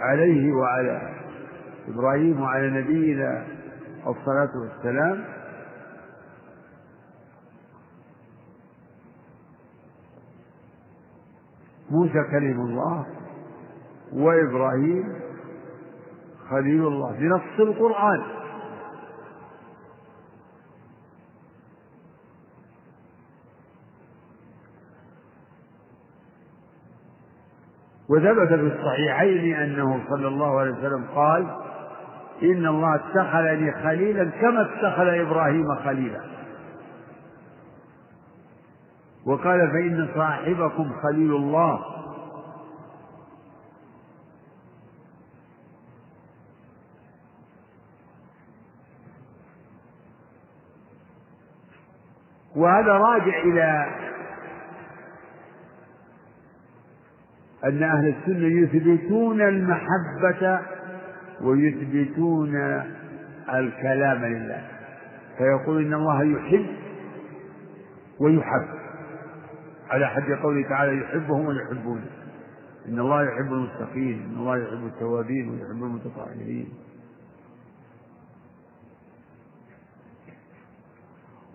[0.00, 1.12] عليه وعلى
[1.88, 3.46] إبراهيم وعلى نبينا
[4.06, 5.24] الصلاة والسلام
[11.90, 13.06] موسى كلم الله
[14.12, 15.04] وإبراهيم
[16.50, 18.22] خليل الله بنص القرآن.
[28.08, 31.46] وثبت في الصحيحين أنه صلى الله عليه وسلم قال
[32.42, 36.35] إن الله اتخذني خليلا كما اتخذ إبراهيم خليلا.
[39.26, 41.80] وقال فإن صاحبكم خليل الله.
[52.56, 53.86] وهذا راجع إلى
[57.64, 60.60] أن أهل السنة يثبتون المحبة
[61.40, 62.56] ويثبتون
[63.54, 64.62] الكلام لله.
[65.38, 66.66] فيقول إن الله يحب
[68.20, 68.85] ويحب.
[69.90, 72.06] على حد قوله تعالى يحبهم ويحبونه
[72.88, 76.68] إن الله يحب المتقين إن الله يحب التوابين ويحب المتطهرين.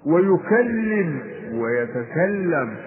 [0.06, 1.22] ويكلم
[1.54, 2.78] ويتكلم.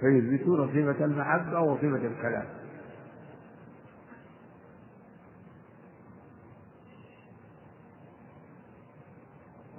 [0.00, 2.44] فيثبتون صفة المحبة وصفة الكلام.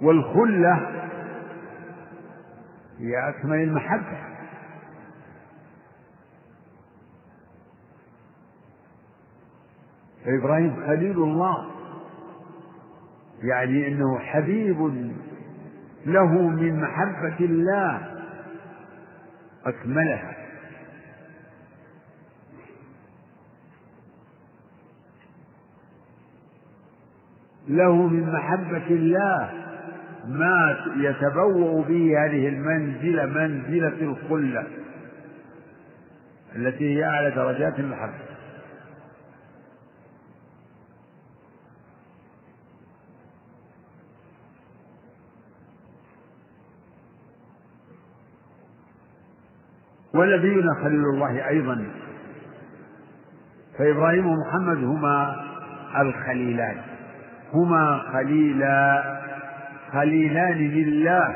[0.02, 1.02] والخلة
[3.02, 4.18] هي أكمل المحبة.
[10.26, 11.72] فإبراهيم خليل الله.
[13.43, 14.82] يعني أنه حبيب
[16.06, 18.22] له من محبة الله.
[19.66, 20.38] أكملها.
[27.68, 29.70] له من محبة الله.
[30.28, 34.67] ما يتبوأ به هذه المنزلة منزلة الخلة
[36.55, 38.32] التي هي أعلى درجات المحبة
[50.13, 51.86] ونبينا خليل الله أيضا
[53.78, 55.36] فإبراهيم ومحمد هما
[56.01, 56.78] الخليلان
[57.53, 59.20] هما خليلا
[59.92, 61.36] خليلان لله.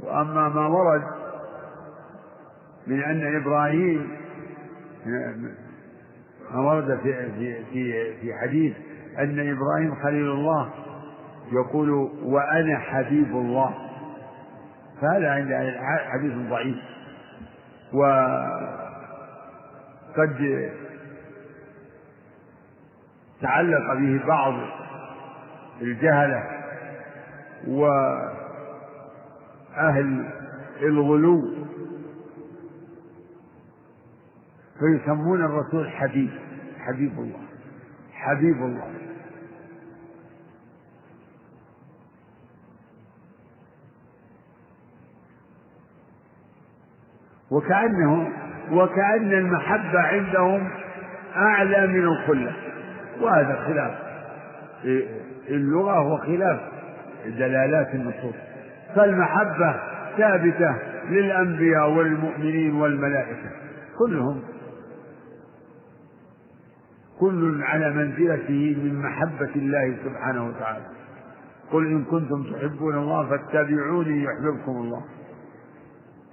[0.00, 1.02] وأما ما ورد
[2.86, 4.10] من أن إبراهيم
[6.50, 7.32] ما ورد في
[7.72, 8.76] في في حديث
[9.18, 10.70] أن إبراهيم خليل الله
[11.52, 11.90] يقول
[12.22, 13.74] وأنا حبيب الله.
[15.00, 15.52] فهذا عند
[16.12, 16.76] حديث ضعيف.
[17.92, 18.80] وقد
[23.40, 24.54] تعلق به بعض
[25.80, 26.42] الجهلة
[27.68, 28.30] وأهل
[30.82, 31.42] الغلو
[34.78, 36.30] فيسمون الرسول حبيب
[36.78, 37.40] حبيب الله
[38.12, 38.90] حبيب الله.
[47.50, 48.32] وكأنه
[48.72, 50.70] وكأن المحبة عندهم
[51.36, 52.63] أعلى من الخلة.
[53.20, 53.94] وهذا خلاف
[55.48, 56.60] اللغة وخلاف
[57.26, 58.34] دلالات النصوص.
[58.96, 59.80] فالمحبة
[60.16, 60.76] ثابتة
[61.10, 63.50] للأنبياء والمؤمنين والملائكة.
[63.98, 64.40] كلهم
[67.20, 70.84] كل على منزلته من محبة الله سبحانه وتعالى.
[71.72, 75.04] قل إن كنتم تحبون الله فاتبعوني يحببكم الله.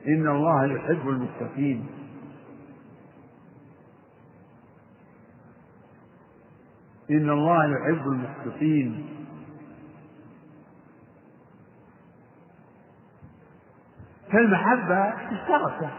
[0.08, 1.86] إن الله يحب المتقين.
[7.12, 9.06] إن الله يحب المتقين
[14.32, 15.92] فالمحبة مشتركة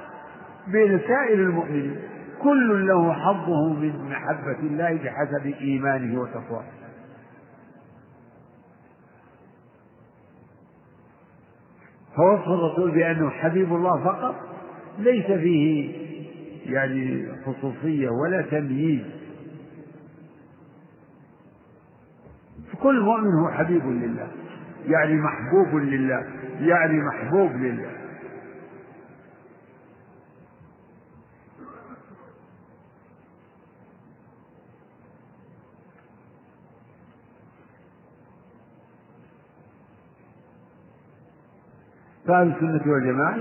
[0.66, 2.00] بين سائر المؤمنين.
[2.42, 6.64] كل له حظه من محبة الله بحسب إيمانه وتقواه.
[12.16, 14.34] فوصف الرسول بأنه حبيب الله فقط.
[14.98, 15.94] ليس فيه
[16.66, 19.21] يعني خصوصية ولا تمييز.
[22.82, 24.28] كل مؤمن هو حبيب لله
[24.86, 26.24] يعني محبوب لله
[26.60, 27.90] يعني محبوب لله.
[42.26, 43.36] فأهل السنة والجماعة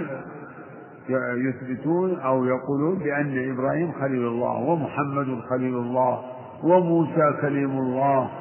[1.36, 6.22] يثبتون أو يقولون بأن إبراهيم خليل الله ومحمد خليل الله
[6.64, 8.32] وموسى كليم الله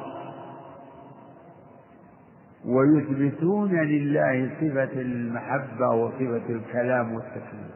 [2.65, 7.71] ويثبتون لله صفة المحبة وصفة الكلام والتكليم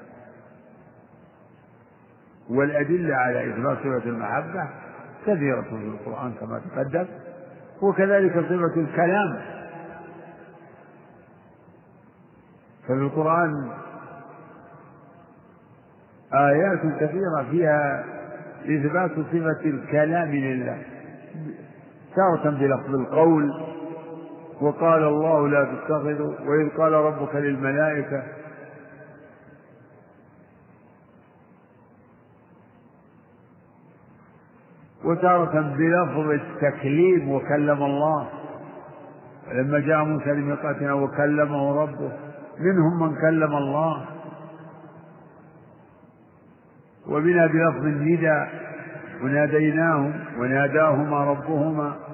[2.49, 4.69] والأدلة على إثبات صفة المحبة
[5.25, 7.05] كثيرة في القرآن كما تقدم
[7.81, 9.41] وكذلك صفة الكلام.
[12.83, 13.71] ففي القرآن
[16.33, 18.03] آيات كثيرة فيها
[18.65, 20.77] إثبات صفة الكلام لله
[22.15, 23.74] تارة بلفظ القول
[24.61, 28.23] وقال الله لا تتخذوا وإذ قال ربك للملائكة.
[35.05, 38.29] وتارة بلفظ التكليم وكلم الله.
[39.51, 42.11] لما جاء موسى لميقاتنا وكلمه ربه
[42.59, 44.05] منهم من كلم الله.
[47.07, 48.45] ومنها بلفظ الندى
[49.23, 52.04] وناديناهم وناداهما ربهما.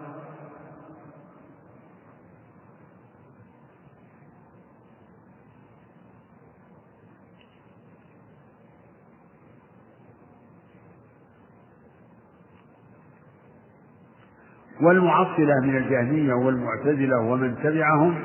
[14.82, 18.20] والمعطلة من الجهمية والمعتزلة ومن تبعهم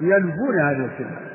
[0.00, 1.30] ينفون هذا الصفة.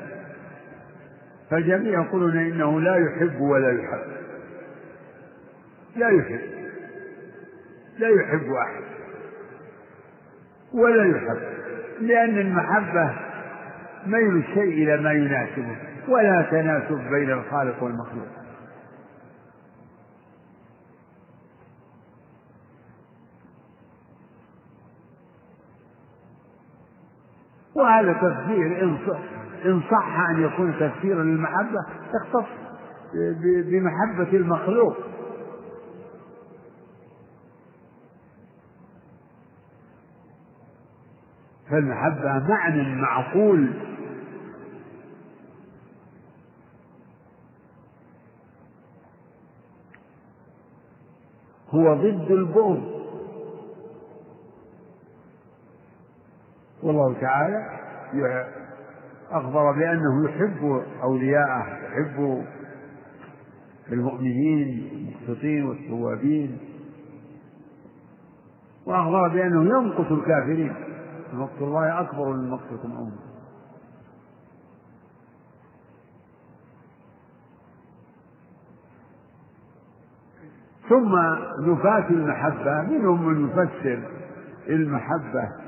[1.50, 4.06] فالجميع يقولون إنه لا يحب ولا يحب.
[5.96, 6.40] لا يحب.
[7.98, 8.82] لا يحب أحد.
[10.74, 11.38] ولا يحب.
[12.00, 13.14] لأن المحبة
[14.06, 15.76] ميل الشيء إلى ما يناسبه.
[16.08, 18.45] ولا تناسب بين الخالق والمخلوق.
[27.76, 28.82] وهذا تفسير
[29.64, 31.80] إن صح أن يكون تفسيرا للمحبة
[32.12, 32.48] تختص
[33.70, 34.96] بمحبة المخلوق.
[41.70, 43.70] فالمحبة معنى معقول.
[51.70, 52.95] هو ضد البغض.
[56.86, 57.66] والله تعالى
[59.30, 62.44] أخبر بأنه يحب أولياءه يحب
[63.92, 66.58] المؤمنين المقسطين والتوابين.
[68.86, 70.74] وأخبر بأنه يمقت الكافرين.
[71.32, 73.26] مقت الله أكبر من مقتكم أمه
[80.88, 81.16] ثم
[81.70, 84.02] نفاة المحبة منهم من يفسر
[84.68, 85.65] المحبة.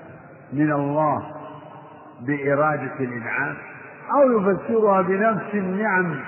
[0.53, 1.35] من الله
[2.21, 3.57] بإرادة الإنعام
[4.15, 6.21] أو يفسرها بنفس النعم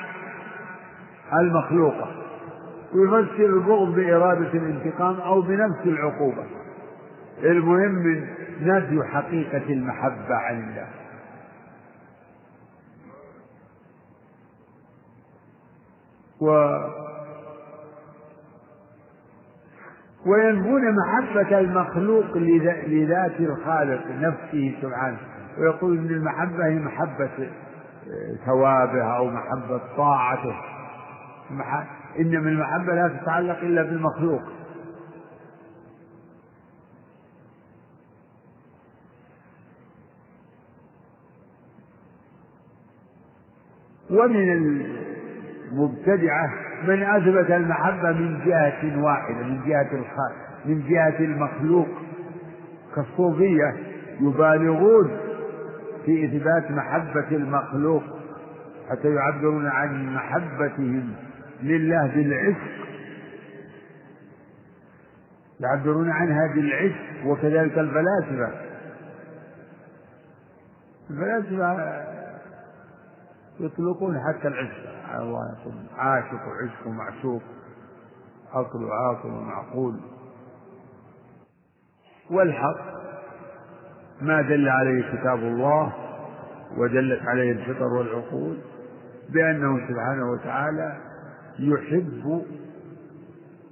[1.33, 2.09] المخلوقة
[2.95, 6.45] ويفسر البغض بإرادة الانتقام أو بنفس العقوبة.
[7.43, 8.27] المهم من
[8.61, 10.87] نفي حقيقة المحبة عن الله.
[16.41, 16.51] و
[20.27, 22.37] وينفون محبة المخلوق
[22.87, 25.19] لذات الخالق نفسه سبحانه.
[25.59, 27.51] ويقول إن المحبة هي محبة
[28.47, 30.55] ثوابه أو محبة طاعته.
[32.19, 34.43] إنما المحبة لا تتعلق إلا بالمخلوق.
[44.11, 44.53] ومن
[45.73, 46.51] المبتدعة
[46.85, 50.15] من أثبت المحبة من جهة واحدة من جهة الخ...
[50.65, 51.89] من جهة المخلوق.
[52.97, 53.77] كالصوفية
[54.21, 55.11] يبالغون
[56.07, 58.03] في إثبات محبة المخلوق
[58.91, 61.15] حتى يعبرون عن محبتهم
[61.63, 62.81] لله بالعشق.
[65.61, 68.53] يعبرون عنها بالعشق وكذلك الفلاسفة.
[71.11, 72.01] الفلاسفة
[73.61, 74.90] يطلقون حتى العشق.
[75.61, 77.43] يقول عاشق وعشق ومعشوق
[78.53, 80.01] عقل وعاقل ومعقول
[82.31, 82.81] والحق
[84.21, 85.93] ما دل عليه كتاب الله
[86.77, 88.57] ودلت عليه الفطر والعقول
[89.29, 90.97] بأنه سبحانه وتعالى
[91.59, 92.43] يحب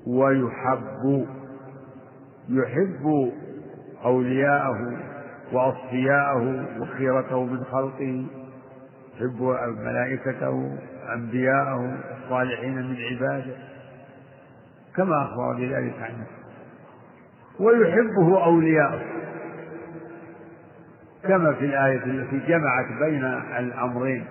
[0.06, 1.26] ويحب
[2.48, 3.32] يحب
[4.04, 4.96] أولياءه
[5.52, 8.24] وأصفياءه وخيرته من خلقه
[9.16, 9.42] يحب
[9.78, 10.78] ملائكته
[11.14, 13.56] أنبياءه الصالحين من عباده
[14.96, 16.26] كما أخبر بذلك عنه.
[17.60, 19.02] ويحبه أولياءه
[21.22, 23.24] كما في الآية التي جمعت بين
[23.58, 24.24] الأمرين.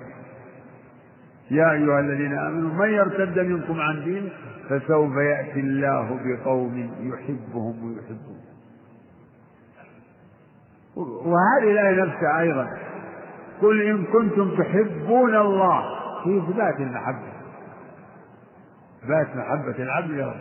[1.52, 4.30] يا أيها الذين آمنوا من يرتد منكم عن دينه
[4.70, 8.42] فسوف يأتي الله بقوم يحبهم ويحبون
[11.26, 12.70] وهذه الآية نفسها أيضا.
[13.62, 17.32] قل إن كنتم تحبون الله في إثبات المحبة.
[19.04, 20.36] إثبات محبة العبد له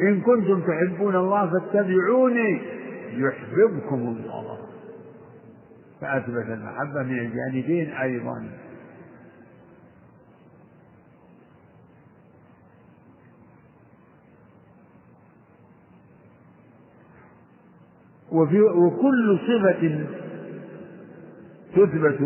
[0.00, 2.60] إن كنتم تحبون الله فاتبعوني
[3.12, 4.58] يحببكم الله.
[6.00, 8.48] فأثبت المحبة من الجانبين أيضا.
[18.32, 20.06] وفي وكل صفة
[21.76, 22.20] تثبت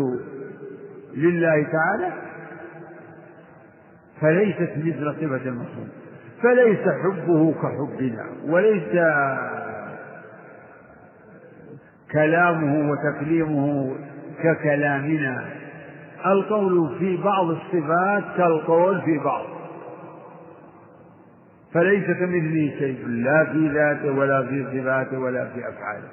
[1.13, 2.26] لله تعالى
[4.21, 5.87] فليست مثل صفة المخلوق
[6.43, 8.93] فليس حبه كحبنا وليس
[12.11, 13.95] كلامه وتكليمه
[14.43, 15.45] ككلامنا.
[16.25, 19.45] القول في بعض الصفات كالقول في بعض.
[21.73, 26.09] فليس كمثله شيء لا في ذاته ولا في صفاته ولا في أفعاله.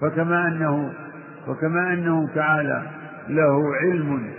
[0.00, 0.92] فكما أنه
[1.48, 2.82] وكما أنه تعالى
[3.28, 4.30] له علم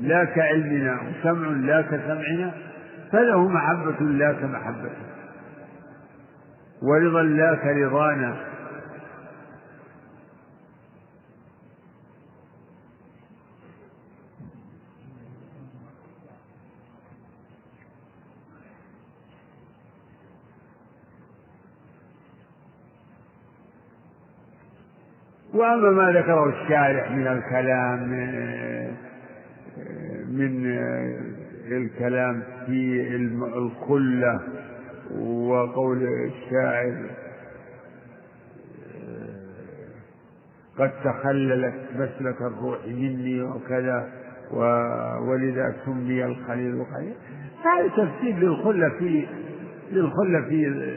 [0.00, 2.52] لا كعلمنا وسمع لا كسمعنا
[3.12, 5.10] فله محبة لا كمحبتنا
[6.82, 8.36] ورضا لا كرضانا.
[25.54, 29.09] وأما ما ذكره الشارح من الكلام
[30.28, 30.66] من
[31.72, 33.16] الكلام في
[33.56, 34.40] الخلة
[35.20, 37.10] وقول الشاعر
[40.78, 44.08] قد تخللت مسلك الروح مني وكذا
[45.28, 47.14] ولذا سمي الخليل خليل
[47.64, 49.26] هذا تفسير للخلة في
[49.92, 50.94] للخلة في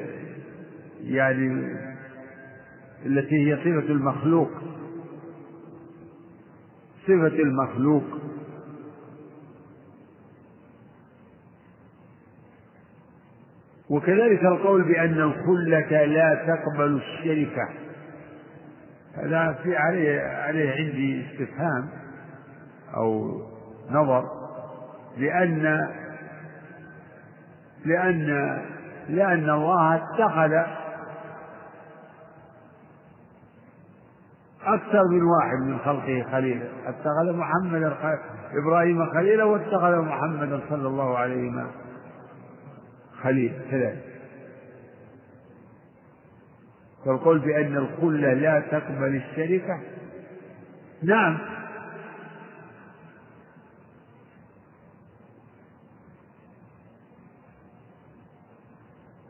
[1.03, 1.73] يعني
[3.05, 4.49] التي هي صفة المخلوق.
[7.03, 8.03] صفة المخلوق.
[13.93, 17.69] وكذلك القول بأن الخلة لا تقبل الشركة
[19.15, 21.89] هذا في عليه عليه عندي استفهام
[22.97, 23.41] أو
[23.91, 24.25] نظر
[25.17, 25.87] لأن
[27.85, 28.27] لأن
[29.09, 30.53] لأن الله اتخذ
[34.65, 37.97] أكثر من واحد من خلقه خليلا اتخذ محمدا
[38.63, 41.82] إبراهيم خليلا واتخذ محمدا صلى الله عليه وسلم.
[43.23, 44.13] خليل كذلك
[47.05, 49.79] فالقول بأن الخلة لا تقبل الشركة
[51.03, 51.37] نعم.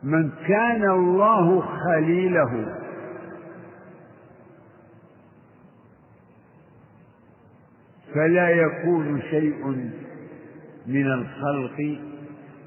[0.02, 2.80] من كان الله خليله
[8.14, 9.66] فلا يكون شيء
[10.86, 11.98] من الخلق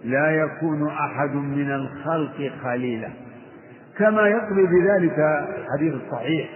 [0.04, 3.10] لا يكون أحد من الخلق خليلا.
[3.98, 5.20] كما يقضي بذلك
[5.58, 6.50] الحديث الصحيح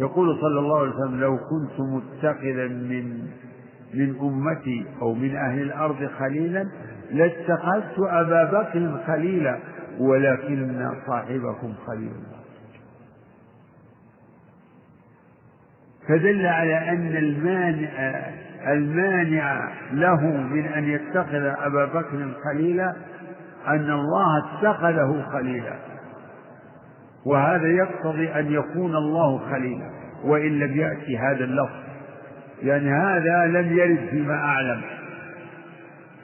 [0.00, 3.28] يقول صلى الله عليه وسلم لو كنت متخذا من
[3.94, 6.68] من أمتي أو من أهل الأرض خليلا
[7.10, 9.58] لاتخذت أبا بكر خليلا
[9.98, 12.12] ولكن صاحبكم خليل.
[12.12, 12.38] الله
[16.08, 18.24] فدل على أن المانع
[18.66, 22.94] المانع له من أن يتخذ أبا بكر خليلا
[23.68, 25.74] أن الله اتخذه خليلا.
[27.26, 29.90] وهذا يقتضي أن يكون الله خليلا
[30.24, 31.76] وإن لم يأتي هذا اللفظ.
[32.62, 34.80] يعني هذا لم يرد فيما أعلم.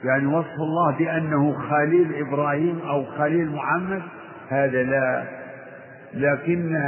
[0.03, 4.01] يعني وصف الله بأنه خليل إبراهيم أو خليل محمد
[4.49, 5.23] هذا لا.
[6.13, 6.79] لكن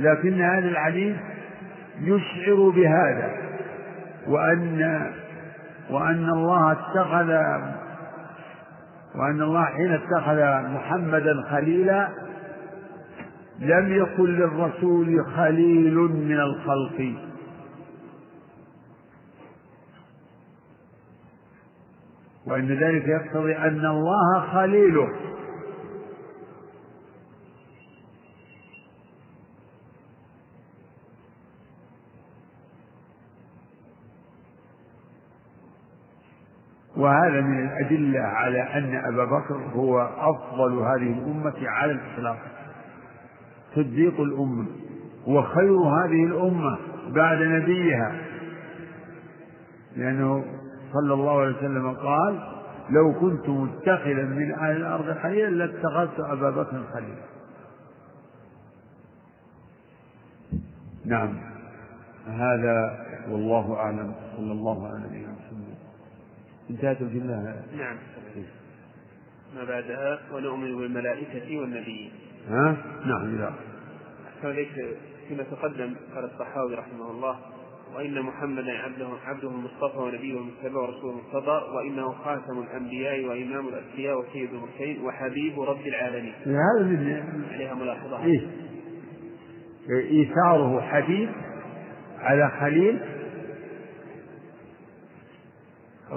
[0.00, 1.16] لكن هذا الحديث
[2.00, 3.47] يشعر بهذا.
[4.28, 5.12] وأن
[5.90, 7.28] وأن الله اتخذ
[9.14, 12.08] وأن الله حين اتخذ محمدا خليلا
[13.58, 17.14] لم يكن للرسول خليل من الخلق.
[22.46, 25.08] وأن ذلك يقتضي أن الله خليله.
[36.98, 42.38] وهذا من الأدلة على أن أبا بكر هو أفضل هذه الأمة على الإطلاق.
[43.74, 44.66] صديق الأمة
[45.26, 46.78] وخير هذه الأمة
[47.08, 48.12] بعد نبيها.
[49.96, 50.44] لأنه
[50.92, 52.40] صلى الله عليه وسلم قال
[52.90, 57.28] لو كنت متخذا من أهل الأرض خليلا لاتخذت أبا بكر خليلا.
[61.04, 61.34] نعم
[62.26, 64.12] هذا والله أعلم.
[64.36, 65.37] صلى الله عليه وسلم
[66.70, 67.96] انتهت الجملة نعم
[69.56, 72.10] ما بعدها ونؤمن بالملائكة والنبيين
[72.48, 73.50] ها؟ نعم لا
[74.28, 74.68] أحسن إليك
[75.28, 77.38] فيما تقدم قال الصحاوي رحمه الله
[77.96, 84.50] وإن محمدا عبده عبده المصطفى ونبيه المتبع ورسوله المرتضى وإنه خاتم الأنبياء وإمام الأتقياء وسيد
[84.54, 86.34] المرسلين وحبيب رب العالمين.
[86.46, 88.24] هذا من عليها ملاحظة.
[88.24, 88.40] إيه؟
[89.90, 91.28] إيثاره حبيب
[92.18, 93.00] على خليل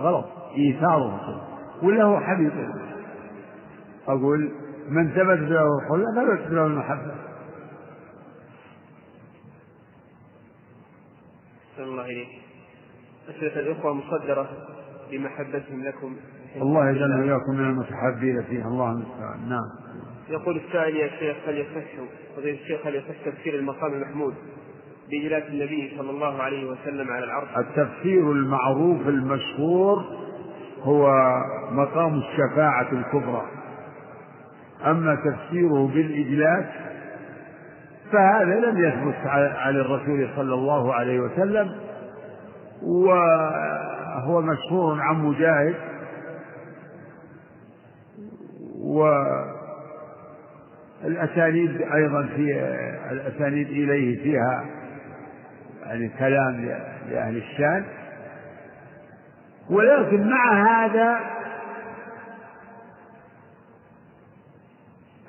[0.02, 0.26] غلط
[0.58, 1.42] إيثاره
[1.84, 2.52] ولا هو حبيب.
[4.08, 4.52] أقول
[4.90, 7.16] من ثبت له الخلة ثبت له المحبة.
[11.80, 12.30] الله إليك
[13.30, 14.50] أسئلة الإخوة مصدرة
[15.12, 16.16] بمحبتهم لكم.
[16.56, 19.50] الله يجعلنا وإياكم من المتحابين فيه الله المستعان.
[19.50, 19.70] نعم.
[20.30, 21.92] يقول السائل يا شيخ هل يصح
[22.36, 24.34] فضيلة الشيخ هل يصح تفسير المقام المحمود؟
[25.12, 30.04] بإجلاس النبي صلى الله عليه وسلم على العرش التفسير المعروف المشهور
[30.84, 31.12] هو
[31.72, 33.42] مقام الشفاعة الكبرى.
[34.86, 36.66] أما تفسيره بالإجلاس
[38.12, 41.72] فهذا لم يثبت على الرسول صلى الله عليه وسلم
[42.84, 45.76] وهو مشهور عن مجاهد
[51.04, 52.76] والأسانيد أيضا في
[53.12, 54.66] الأسانيد إليه فيها
[55.92, 56.66] يعني كلام
[57.10, 57.86] لأهل الشام.
[59.70, 61.20] ولكن مع هذا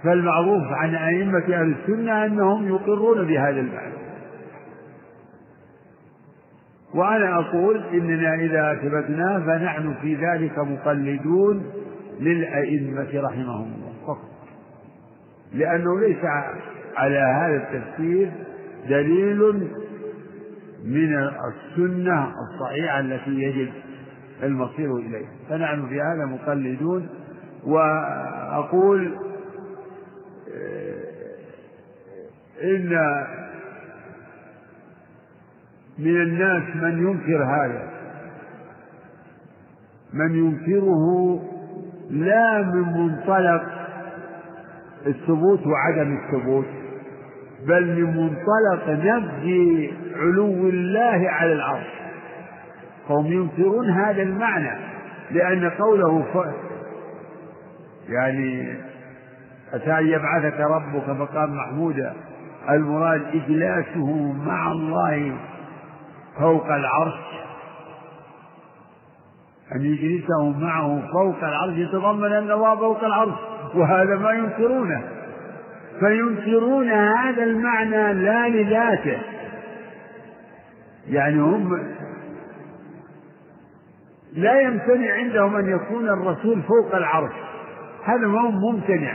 [0.03, 3.95] فالمعروف عن أئمة أهل السنة أنهم يقرون بهذا المعنى.
[6.95, 11.65] وأنا أقول إننا إذا أثبتناه فنحن في ذلك مقلدون
[12.21, 14.29] للأئمة رحمهم الله فقط.
[15.53, 16.25] لأنه ليس
[16.97, 18.31] على هذا التفسير
[18.89, 19.69] دليل
[20.85, 23.73] من السنة الصحيحة التي يجب
[24.43, 25.31] المصير إليها.
[25.49, 27.09] فنحن في هذا مقلدون
[27.65, 29.15] وأقول
[32.63, 32.91] إن
[35.99, 37.91] من الناس من ينكر هذا
[40.13, 41.41] من ينكره
[42.11, 43.65] لا من منطلق
[45.07, 46.67] الثبوت وعدم الثبوت.
[47.67, 51.87] بل من منطلق نفي علو الله على العرش
[53.09, 54.71] فهم ينكرون هذا المعنى
[55.31, 56.37] لأن قوله ف...
[58.09, 58.75] يعني
[59.73, 62.13] أتى أن يبعثك ربك مقام محمودا
[62.71, 65.37] المراد إجلاسه مع الله
[66.39, 67.15] فوق العرش.
[69.75, 73.35] أن يجلسه معه فوق العرش يتضمن أن الله فوق العرش
[73.75, 75.03] وهذا ما ينكرونه.
[76.03, 79.19] فينكرون هذا المعنى لا لذاته.
[81.09, 81.83] يعني هم
[84.33, 87.33] لا يمتنع عندهم أن يكون الرسول فوق العرش.
[88.05, 89.15] هذا ما هو ممتنع.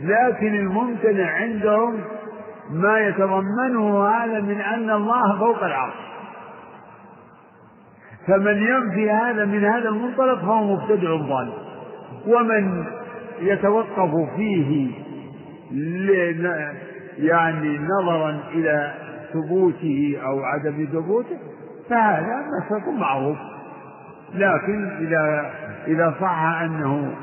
[0.00, 2.00] لكن الممتنع عندهم
[2.70, 5.94] ما يتضمنه هذا من أن الله فوق العرش.
[8.26, 11.52] فمن ينفي هذا من هذا المنطلق فهو مبتدع ضال.
[12.26, 12.84] ومن
[13.40, 15.03] يتوقف فيه
[17.18, 18.94] يعني نظرا إلى
[19.32, 21.38] ثبوته أو عدم ثبوته
[21.90, 23.38] فهذا مسلك معروف.
[24.34, 25.52] لكن إذا
[25.86, 27.14] إذا صح أنه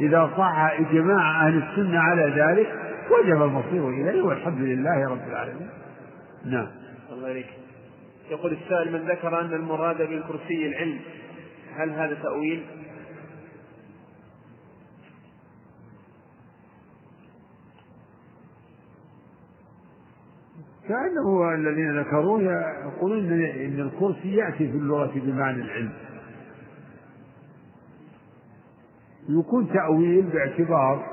[0.00, 2.72] إذا صح إجماع أهل السنة على ذلك
[3.10, 5.68] وجب المصير إليه والحمد لله رب العالمين.
[6.44, 6.66] نعم.
[7.12, 7.46] الله عليك.
[8.30, 10.98] يقول السائل من ذكر أن المراد بالكرسي العلم
[11.76, 12.62] هل هذا تأويل؟
[20.88, 25.92] كأنه الذين ذكروه يقولون إن الكرسي يأتي في اللغة بمعنى العلم.
[29.28, 31.06] يكون تأويل باعتبار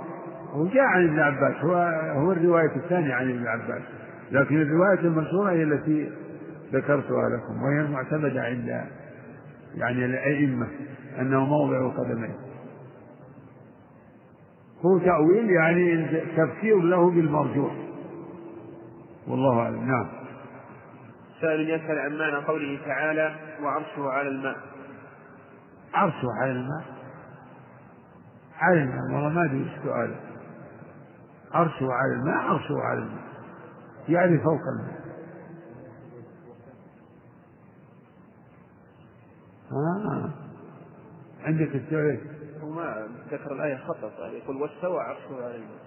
[0.55, 1.73] وجاء عن ابن عباس هو
[2.21, 3.81] هو الرواية الثانية عن ابن عباس.
[4.31, 6.11] لكن الرواية المشهورة هي التي
[6.73, 8.85] ذكرتها لكم وهي المعتمدة عند
[9.75, 10.67] يعني الأئمة
[11.19, 12.35] أنه موضع قدمين.
[14.85, 16.05] هو تأويل يعني
[16.37, 17.82] تفسير له بالمرجوح.
[19.27, 19.87] والله أعلم.
[19.87, 20.09] نعم.
[21.41, 24.57] سائل يسأل عن معنى قوله تعالى وعرشه على الماء.
[25.93, 26.83] عرشه على الماء؟
[28.59, 30.15] على الماء والله ما أدري السؤال
[31.51, 33.23] عرشه على الماء عرشه على الماء.
[34.09, 35.03] يعني فوق الماء.
[39.71, 40.29] آه.
[41.43, 42.19] عندك السؤال؟
[42.63, 45.83] وما ذكر الآية خطأ يقول واستوى عرشه على الماء.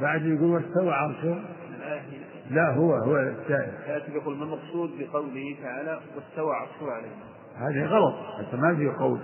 [0.00, 1.44] بعد يقول واستوى عرشه.
[2.50, 3.72] لا هو هو السائل.
[3.86, 8.14] يأتي يقول ما المقصود بقوله تعالى واستوى عرشه على الماء؟ هذه غلط.
[8.38, 9.20] حتى ما في قول.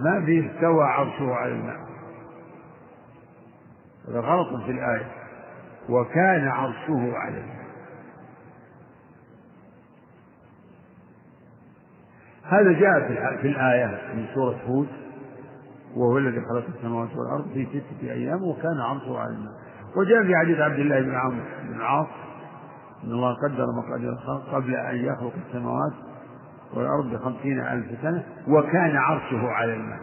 [0.00, 1.76] ما في استوى عرشه على الماء.
[4.08, 5.06] هذا غلط في الآية.
[5.88, 7.62] وكان عرشه على الماء.
[12.44, 13.08] هذا جاء
[13.40, 14.88] في الآية من سورة هود
[15.96, 19.61] وهو الذي خلق السماوات والأرض في ستة أيام وكان عرشه على الماء.
[19.96, 22.06] وجاء في حديث عبد الله بن عمرو بن العاص
[23.04, 25.92] أن الله قدر مقادير الخلق قبل أن يخلق السماوات
[26.74, 29.98] والأرض بخمسين ألف سنة وكان عرشه على الماء.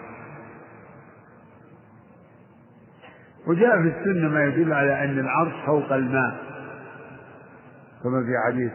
[3.48, 6.36] وجاء في السنة ما يدل على أن العرش فوق الماء
[8.04, 8.72] كما في حديث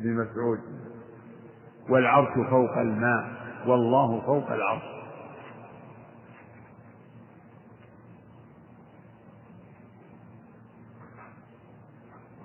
[0.00, 0.58] ابن مسعود
[1.90, 3.24] والعرش فوق الماء
[3.66, 4.97] والله فوق العرش.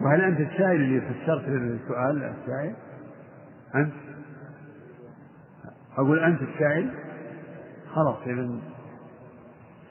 [0.04, 2.76] وهل أنت السائل اللي فسرت السؤال؟ السائل؟
[3.76, 3.94] أنت؟
[5.98, 6.92] أقول أنت السائل؟
[7.96, 8.50] خلاص إذا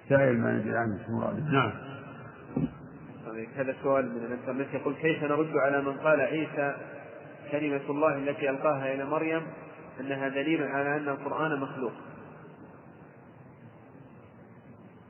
[0.05, 1.73] السائل ما ندري عنه مراده نعم.
[3.57, 6.77] هذا سؤال من الانترنت يقول كيف نرد على من قال عيسى
[7.51, 9.43] كلمة الله التي ألقاها إلى مريم
[10.01, 11.93] أنها دليل على أن القرآن مخلوق؟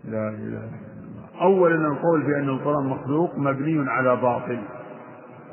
[0.05, 1.43] لا إله إلا الله.
[1.43, 4.63] أولا القول بأن القرآن مخلوق مبني على باطل.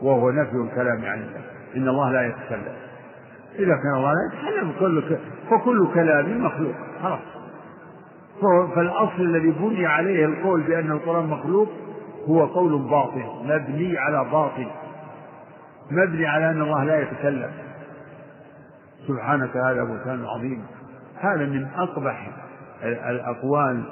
[0.01, 1.41] وهو نفي الكلام عن الله.
[1.75, 2.75] إن الله لا يتكلم.
[3.55, 5.17] إذا كان الله لا يتكلم كل
[5.49, 6.73] فكل كلام مخلوق.
[7.03, 7.19] خلاص.
[8.75, 11.69] فالأصل الذي بني عليه القول بأن القرآن مخلوق
[12.27, 14.67] هو قول باطل مبني على باطل.
[15.91, 17.51] مبني على أن الله لا يتكلم.
[19.07, 20.65] سبحانك هذا بهتان عظيم.
[21.19, 22.29] هذا من أقبح
[22.83, 23.83] الأقوال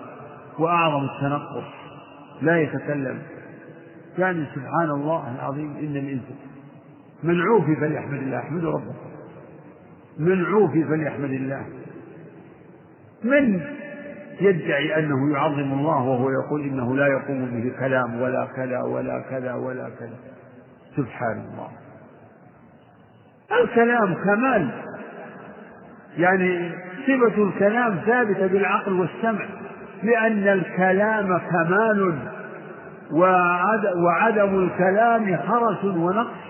[0.60, 1.68] وأعظم التنقص.
[2.42, 3.22] لا يتكلم.
[4.18, 6.36] يعني سبحان الله العظيم إن الإنسان
[7.24, 8.94] من عوفي فليحمد الله احمدوا ربه.
[10.20, 11.66] من عوفي فليحمد الله.
[13.24, 13.62] من
[14.42, 19.54] يدعي أنه يعظم الله وهو يقول إنه لا يقوم به كلام ولا كذا ولا كذا
[19.54, 20.18] ولا كذا؟
[20.96, 21.70] سبحان الله.
[23.62, 24.70] الكلام كمال.
[26.18, 26.72] يعني
[27.08, 29.46] صفة الكلام ثابتة بالعقل والسمع
[30.04, 32.37] لأن الكلام كمال.
[33.12, 36.48] وعدم الكلام خرس ونقص.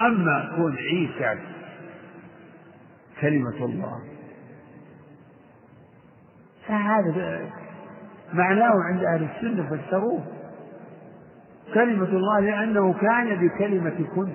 [0.00, 1.40] أما كون عيسى
[3.20, 4.00] كلمة الله
[6.68, 7.50] فهذا
[8.32, 10.24] معناه عند أهل السنة فسروه
[11.74, 14.32] كلمة الله لأنه كان بكلمة كن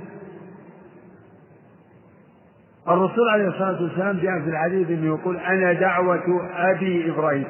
[2.89, 7.45] الرسول عليه الصلاة والسلام جاء في الحديث أنه يقول أنا دعوة أبي إبراهيم.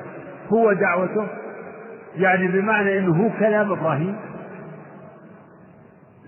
[0.54, 1.28] هو دعوته؟
[2.16, 4.16] يعني بمعنى أنه هو كلام إبراهيم.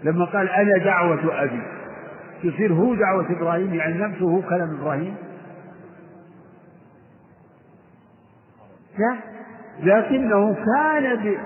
[0.04, 1.62] لما قال أنا دعوة أبي
[2.44, 5.16] يصير هو دعوة إبراهيم يعني نفسه هو كلام إبراهيم.
[9.00, 9.16] لا
[9.84, 11.38] لكنه كان ب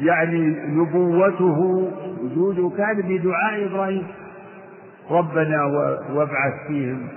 [0.00, 1.90] يعني نبوته
[2.22, 4.06] وجوده كان بدعاء إبراهيم.
[5.10, 5.64] ربنا
[6.12, 7.08] وابعث فيهم.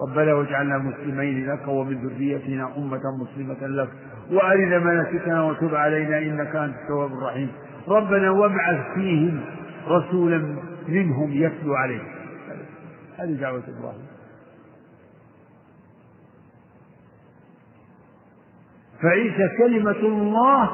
[0.00, 3.88] ربنا واجعلنا مسلمين لك ومن ذريتنا أمة مسلمة لك.
[4.30, 7.52] وأرنا مناسكنا وتب علينا إنك أنت التواب الرحيم.
[7.88, 9.40] ربنا وابعث فيهم
[9.88, 10.56] رسولا
[10.88, 12.08] منهم يتلو عليهم
[13.18, 14.06] هذه دعوة إبراهيم.
[19.02, 20.70] فعيسى كلمة الله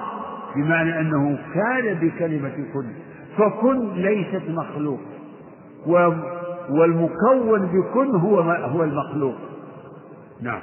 [0.57, 2.87] بمعنى أنه كان بكلمة كن.
[3.39, 5.01] فكن ليست مخلوق.
[6.71, 9.37] والمكون بكن هو هو المخلوق.
[10.41, 10.63] نعم.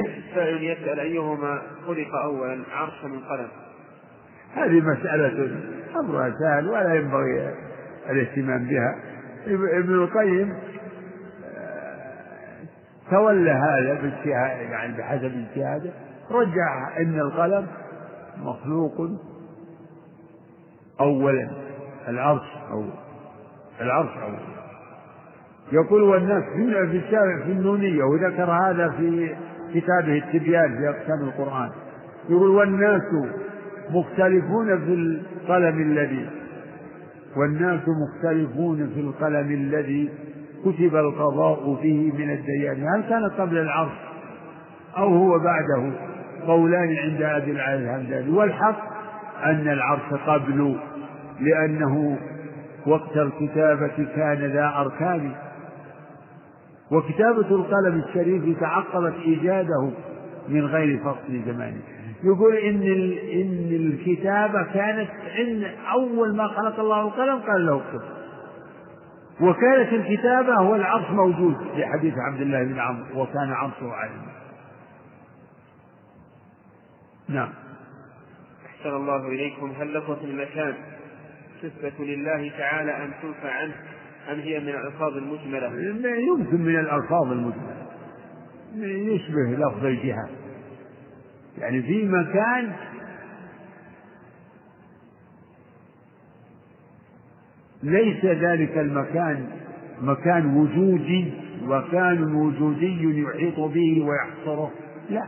[0.00, 3.48] السائل يسأل أيهما خلق أولا عرش من قلم؟
[4.54, 5.50] هذه مسألة
[6.00, 7.54] أمرها سهل ولا ينبغي
[8.10, 9.10] الاهتمام بها.
[9.46, 10.54] ابن القيم
[11.44, 12.56] آه،
[13.10, 15.90] تولى هذا باجتهاد يعني بحسب اجتهاده
[16.30, 17.66] رجع إن القلم
[18.38, 19.10] مخلوق
[21.00, 21.50] اولا
[22.08, 22.90] العرش اول
[23.80, 24.50] العرش اول
[25.72, 27.00] يقول والناس في
[27.44, 29.34] في النونية وذكر هذا في
[29.74, 31.70] كتابه التبيان في أقسام القرآن.
[32.28, 33.02] يقول والناس
[33.90, 36.28] مختلفون في القلم الذي
[37.36, 40.10] والناس مختلفون في القلم الذي
[40.64, 42.86] كتب القضاء فيه من الديان.
[42.94, 43.98] هل كان قبل العرش
[44.98, 45.92] أو هو بعده؟
[46.46, 48.30] قولان عند أبي العالي الهمداني.
[48.30, 48.80] والحق
[49.44, 50.76] أن العرش قبل
[51.40, 52.18] لأنه
[52.86, 55.32] وقت الكتابة كان ذا أركان.
[56.90, 59.90] وكتابة القلم الشريف تعقبت إيجاده
[60.48, 61.80] من غير فصل زمانه
[62.24, 62.82] يقول إن
[63.32, 68.00] إن الكتابة كانت إن أول ما خلق الله القلم قال له اكتب.
[69.40, 74.30] وكانت الكتابة هو العرش موجود في حديث عبد الله بن عمرو وكان عرشه عالما
[77.28, 77.48] نعم.
[78.66, 79.72] أحسن الله إليكم.
[79.80, 80.74] هل لفظة المكان
[81.62, 83.74] صفة لله تعالى أن تنفى عنه
[84.32, 85.66] أم هي من الألفاظ المجملة؟
[86.18, 87.86] يمكن من الألفاظ المجملة.
[88.76, 90.28] يشبه لفظ الجهة
[91.58, 92.72] يعني في مكان
[97.82, 99.46] ليس ذلك المكان
[100.00, 101.32] مكان وجودي
[101.66, 104.70] وكان وجودي يحيط به ويحصره.
[105.10, 105.26] لا.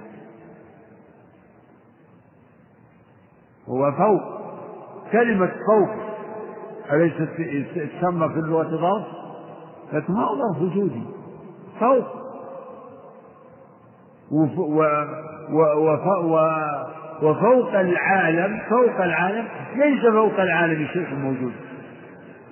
[3.68, 4.42] هو فوق.
[5.12, 6.11] كلمة فوق
[6.92, 7.28] أليست
[8.00, 9.06] تسمى في اللغة ظرف؟
[9.92, 11.02] لكن ما هو ظرف وجودي
[11.80, 12.22] فوق
[17.22, 19.48] وفوق العالم فوق العالم.
[19.76, 21.52] ليس فوق العالم شيء موجود.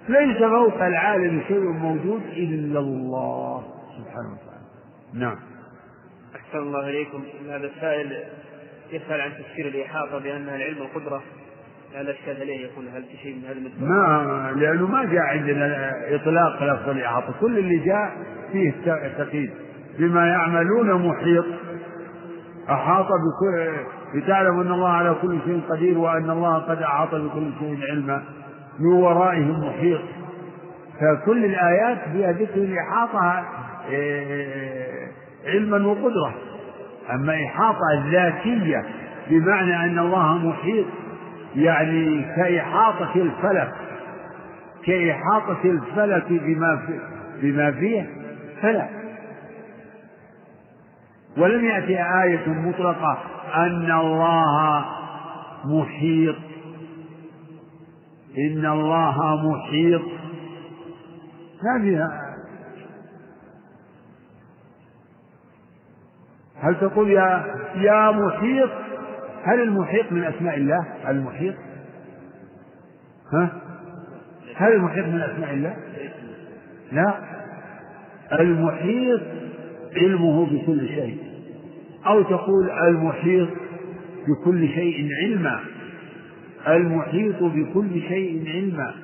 [0.09, 3.62] ليس فوق العالم شيء موجود إلا الله
[3.99, 4.64] سبحانه وتعالى.
[5.14, 5.38] نعم.
[6.36, 7.22] أحسن الله إليكم.
[7.49, 8.24] هذا السائل
[8.93, 11.22] يسأل عن تفسير الإحاطة بأنها العلم القدرة.
[11.95, 16.62] لا إشكال عليه يقول هل في شيء من هذا؟ ما لأنه ما جاء عندنا إطلاق
[16.62, 18.11] لفظ الإحاطة كل اللي جاء
[18.53, 18.72] فيه
[19.18, 19.51] تقييد
[19.99, 21.45] بما يعملون محيط.
[22.70, 23.72] أحاط بكل
[24.14, 28.22] لتعلم أن الله على كل شيء قدير وأن الله قد أحاط بكل شيء علما.
[28.80, 30.01] من ورائهم محيط.
[31.01, 33.45] فكل الآيات فيها ذكر الإحاطة
[33.91, 35.09] إيه،
[35.47, 36.34] علما وقدرة.
[37.12, 38.84] أما إحاطة ذاتية
[39.30, 40.86] بمعنى أن الله محيط
[41.55, 43.73] يعني كإحاطة الفلك
[44.87, 46.83] كإحاطة الفلك بما
[47.43, 48.07] بما فيه
[48.63, 48.89] فلا
[51.37, 53.19] ولم يأتي آية مطلقة
[53.55, 54.85] أن الله
[55.65, 56.37] محيط.
[58.39, 60.03] إن الله محيط.
[61.63, 62.31] ما فيها
[66.63, 67.45] هل تقول يا
[67.75, 68.71] يا محيط؟
[69.43, 71.55] هل المحيط من أسماء الله؟ المحيط.
[73.32, 73.61] ها؟
[74.57, 75.76] هل المحيط من أسماء الله؟
[76.93, 77.14] لا.
[78.41, 79.20] المحيط
[79.97, 81.18] علمه بكل شيء.
[82.07, 83.49] أو تقول المحيط
[84.28, 85.61] بكل شيء علما.
[86.68, 88.95] المحيط بكل شيء علما.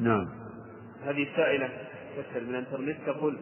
[0.00, 0.28] نعم.
[1.06, 1.68] هذه سائلة
[2.16, 3.38] تسأل من الانترنت تقول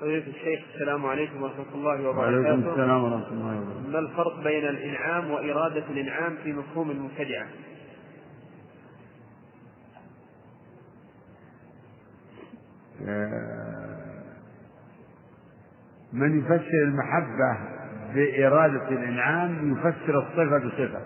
[0.00, 2.18] فضيلة الشيخ السلام عليكم ورحمة الله وبركاته.
[2.20, 3.90] وعليكم السلام ورحمة الله وبركاته.
[3.92, 7.46] ما الفرق بين الإنعام وإرادة الإنعام في مفهوم المبتدعة؟
[16.12, 17.58] من يفسر المحبة
[18.14, 21.00] بإرادة الإنعام يفسر الصفة بصفة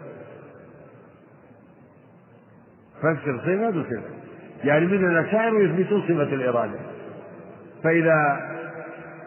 [2.99, 4.03] فسر صفة بصفة
[4.65, 6.79] يعني من الأشاعر يثبتون صفة الإرادة
[7.83, 8.51] فإذا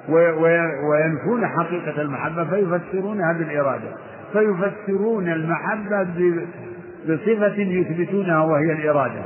[0.10, 3.90] وينفون حقيقة المحبة فيفسرونها بالإرادة
[4.34, 6.04] فيفسرون المحبة
[7.06, 9.24] بصفة يثبتونها وهي الإرادة.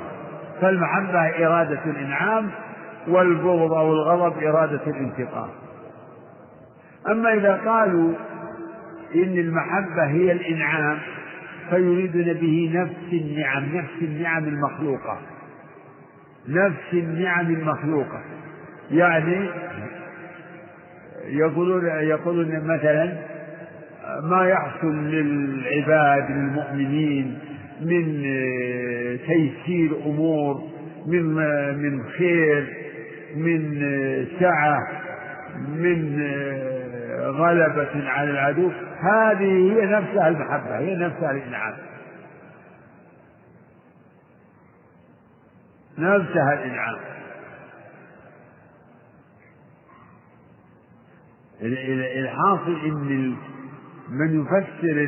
[0.61, 2.49] فالمحبة إرادة الإنعام
[3.07, 5.49] والبغض أو الغضب إرادة الانتقام.
[7.07, 8.13] أما إذا قالوا
[9.15, 10.97] إن المحبة هي الإنعام
[11.69, 15.17] فيريدون به نفس النعم نفس النعم المخلوقة.
[16.47, 18.21] نفس النعم المخلوقة.
[18.91, 19.49] يعني
[21.27, 23.17] يقولون يقولون مثلا
[24.23, 27.39] ما يحصل للعباد المؤمنين
[27.81, 28.23] من
[29.27, 30.61] تيسير أمور
[31.07, 31.23] من
[31.77, 32.67] من خير
[33.35, 33.85] من
[34.39, 34.79] سعة
[35.67, 36.21] من
[37.21, 38.71] غلبة على العدو.
[38.99, 41.73] هذه هي نفسها المحبة هي نفسها الإنعام.
[45.97, 46.97] نفسها الإنعام.
[51.61, 53.35] الحاصل إن
[54.09, 55.07] من يفسر.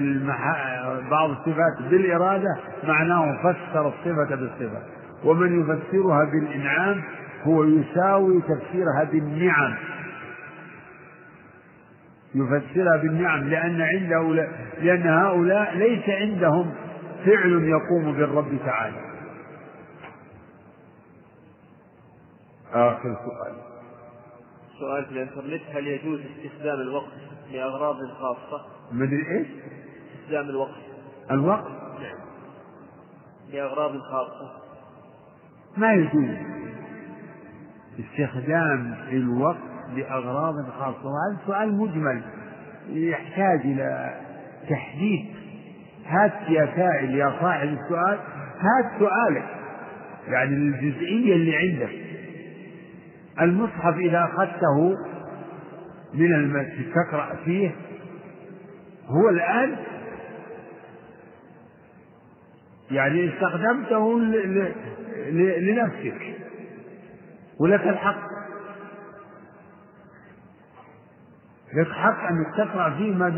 [1.11, 4.81] بعض الصفات بالإرادة معناه فسر الصفة بالصفة.
[5.23, 7.01] ومن يفسرها بالإنعام
[7.43, 9.75] هو يساوي تفسيرها بالنعم.
[12.35, 14.13] يفسرها بالنعم لأن عند
[14.81, 16.71] لأن هؤلاء ليس عندهم
[17.25, 18.97] فعل يقوم بالرب تعالى.
[22.73, 23.78] آخر سؤال.
[24.79, 27.11] سؤال في الانترنت هل يجوز استخدام الوقت
[27.51, 29.47] لأغراض خاصة؟ مدري إيش؟
[30.19, 30.75] استخدام الوقت.
[31.31, 31.67] الوقت؟
[32.01, 32.17] نعم.
[33.53, 34.51] لأغراض خاصة.
[35.77, 36.35] ما يجوز.
[37.99, 39.57] استخدام الوقت
[39.95, 41.05] لأغراض خاصة.
[41.05, 42.21] وهذا سؤال مجمل
[42.89, 44.19] يحتاج إلى
[44.69, 45.25] تحديد.
[46.05, 48.19] هات يا سائل يا صاحب السؤال
[48.59, 49.45] هات سؤالك
[50.27, 51.98] يعني الجزئية اللي عندك.
[53.41, 54.95] المصحف إذا أخذته
[56.13, 57.71] من المسجد تقرأ فيه
[59.07, 59.75] هو الآن
[62.91, 64.19] يعني استخدمته
[65.59, 66.35] لنفسك
[67.59, 68.29] ولك الحق.
[71.73, 73.31] لك حق أنك تقرأ فيه ما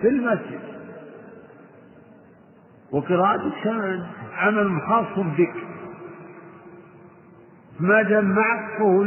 [0.00, 0.60] في المسجد.
[2.92, 3.66] وقراءتك
[4.32, 5.54] عمل خاص بك.
[7.80, 9.06] ما دام معك فهو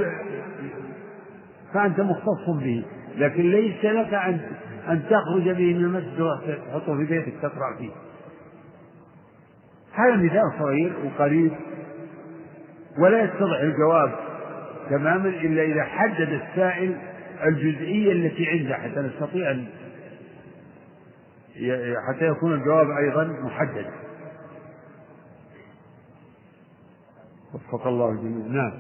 [1.74, 2.84] فأنت مختص به.
[3.18, 4.40] لكن ليس لك أن
[4.90, 7.92] أن تخرج به من المسجد وتحطه في بيتك تقرأ فيه.
[9.94, 11.52] هذا مثال صغير وقريب.
[13.00, 14.12] ولا يتضح الجواب
[14.90, 16.98] تماما إلا إذا حدد السائل
[17.44, 19.66] الجزئية التي عنده حتى نستطيع أن
[22.10, 23.86] حتى يكون الجواب أيضا محدد.
[27.54, 28.48] وفق الله الجميع.
[28.48, 28.74] نعم.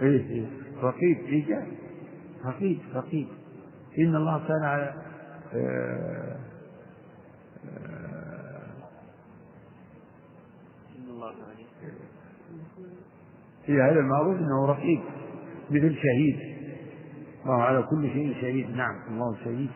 [0.00, 0.46] إيه إيه.
[0.82, 1.66] رقيب إيه
[2.44, 3.28] رقيب رقيب.
[3.98, 4.94] إن الله كان على
[5.54, 6.36] آه
[13.66, 15.00] في هذا المعروف إنه رقيب
[15.70, 16.38] مثل شهيد.
[17.44, 18.70] الله على كل شيء شهيد.
[18.70, 19.70] نعم الله شهيد.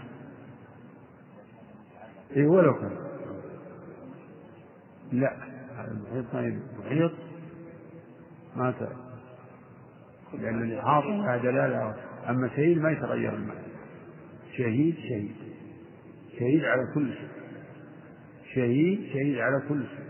[2.36, 2.96] اي ولو كان.
[5.12, 5.36] لا
[5.88, 7.12] المحيط ما المحيط
[8.56, 8.74] ما
[10.34, 11.94] لأن الإحاطة لها دلالة
[12.28, 13.60] أما شهيد ما يتغير المعنى.
[14.56, 15.36] شهيد شهيد.
[16.38, 17.28] شهيد على كل شيء.
[18.54, 20.06] شهيد شهيد على كل شيء.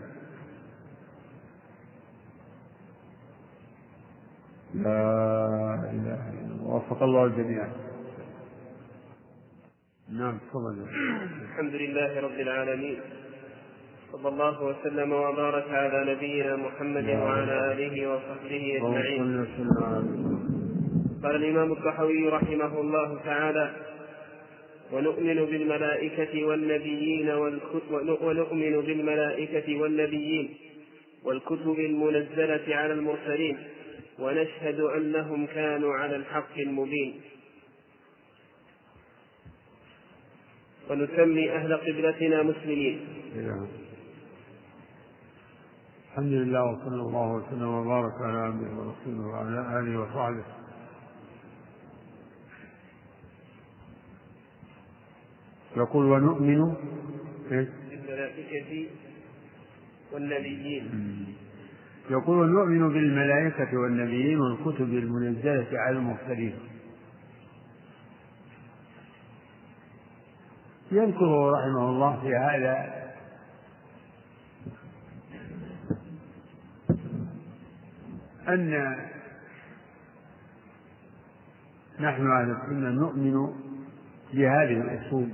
[4.75, 4.91] لا
[5.75, 6.67] إله إلا الله.
[6.67, 7.86] وفق الله الجميع.
[10.13, 10.87] نعم تفضل.
[11.43, 12.97] الحمد لله رب العالمين.
[14.13, 19.47] صلى الله وسلم وبارك على نبينا محمد وعلى آله وصحبه أجمعين.
[21.23, 23.71] قال الإمام الطحاوي رحمه الله تعالى
[24.93, 27.31] ونؤمن بالملائكة والنبيين
[28.23, 30.55] ونؤمن بالملائكة والنبيين
[31.25, 33.59] والكتب المنزلة على المرسلين
[34.19, 37.21] ونشهد أنهم كانوا على الحق المبين.
[40.91, 43.01] ونسمي أهل قبلتنا مسلمين.
[46.11, 50.45] الحمد لله وصلى الله وسلم وبارك على عبده ورسوله وعلى آله وصحبه.
[55.77, 56.75] يقول ونؤمن
[57.51, 58.87] بالملائكة
[60.13, 60.85] والنبيين.
[62.11, 66.55] يقول ونؤمن بالملائكة والنبيين والكتب المنزلة على المرسلين
[70.93, 73.07] يذكر رحمه الله في هذا.
[78.49, 78.97] أن
[82.01, 83.53] نحن أهل السنة نؤمن
[84.33, 85.29] بهذه الأصول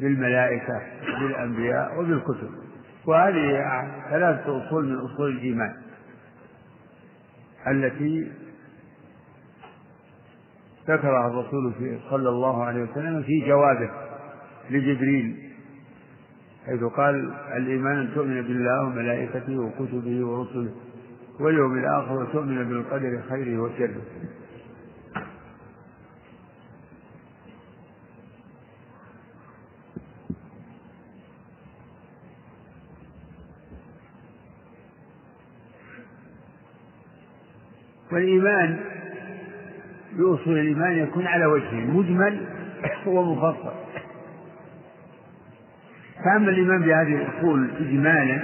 [0.00, 0.82] بالملائكة
[1.20, 2.50] بالأنبياء وبالكتب.
[3.06, 3.64] وهذه
[4.10, 5.74] ثلاثة أصول من أصول الإيمان
[7.66, 8.32] التي
[10.88, 11.72] ذكرها الرسول
[12.10, 13.90] صلى الله عليه وسلم في جوابه
[14.72, 15.36] لجبريل
[16.66, 20.72] حيث قال الإيمان أن تؤمن بالله وملائكته وكتبه ورسله
[21.40, 24.02] واليوم الآخر وتؤمن بالقدر خيره وشره.
[38.12, 38.80] والإيمان
[40.12, 42.46] بأصول الإيمان يكون على وجهين مجمل
[43.06, 43.72] ومفصل.
[46.24, 48.42] فأما الإيمان بهذه الأصول إجمالا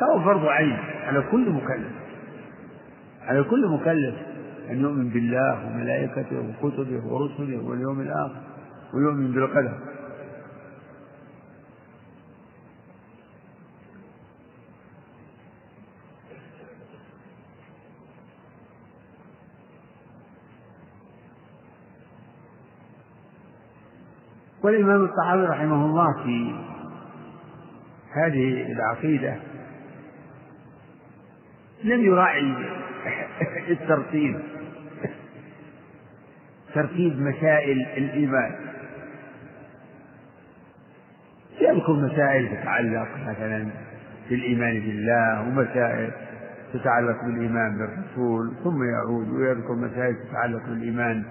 [0.00, 0.76] فهو فرض عين
[1.06, 1.92] على كل مكلف.
[3.26, 4.14] على كل مكلف
[4.70, 8.40] أن يؤمن بالله وملائكته وكتبه ورسله واليوم الآخر
[8.94, 9.72] ويؤمن بالقدر.
[24.62, 26.54] والإمام الطحاوي رحمه الله في
[28.16, 29.36] هذه العقيدة
[31.84, 32.54] لم يراعي
[33.70, 34.40] الترتيب.
[36.74, 38.54] ترتيب مسائل الإيمان.
[41.60, 43.66] يذكر مسائل تتعلق مثلا
[44.30, 46.10] بالإيمان بالله ومسائل
[46.72, 51.24] تتعلق بالإيمان بالرسول ثم يعود ويذكر مسائل تتعلق بالإيمان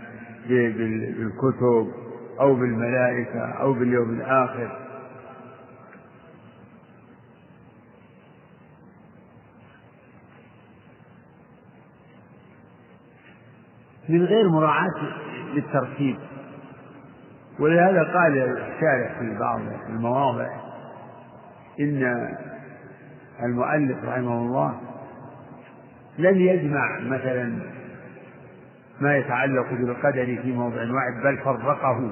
[0.49, 1.91] بالكتب
[2.39, 4.84] أو بالملائكة أو باليوم الآخر.
[14.09, 15.13] من غير مراعاة
[15.53, 16.17] للترتيب.
[17.59, 20.47] ولهذا قال الشارح في بعض المواضع
[21.79, 22.27] إن
[23.43, 24.79] المؤلف رحمه الله
[26.17, 27.59] لم يجمع مثلا
[28.99, 32.11] ما يتعلق بالقدر في موضع واحد بل فرقه.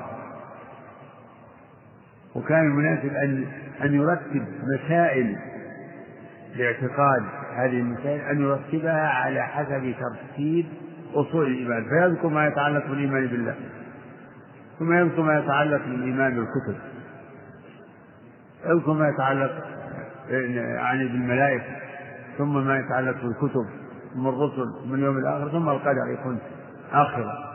[2.35, 3.45] وكان المناسب أن
[3.83, 5.35] أن يرتب مسائل
[6.55, 7.23] لاعتقاد
[7.55, 10.65] هذه المسائل أن يرتبها على حسب ترتيب
[11.15, 11.84] أصول الإيمان.
[11.90, 13.56] فيذكر ما يتعلق بالإيمان بالله
[14.80, 16.80] ثم يذكر ما يتعلق بالإيمان بالكتب.
[18.65, 19.73] يذكر ما يتعلق
[20.30, 21.76] يعني بالملائكة
[22.38, 23.65] ثم ما يتعلق بالكتب
[24.14, 26.40] ثم الرسل ثم اليوم الآخر ثم القدر يكون
[26.91, 27.53] آخرا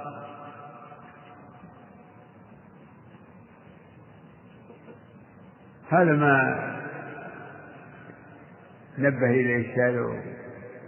[5.90, 6.58] هذا ما
[8.98, 10.22] نبه إليه الشارع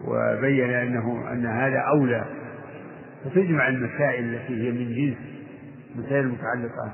[0.05, 2.40] وبين أنه أن هذا أولى
[3.25, 5.17] فتجمع المسائل التي هي من جنس
[5.97, 6.93] المسائل المتعلقة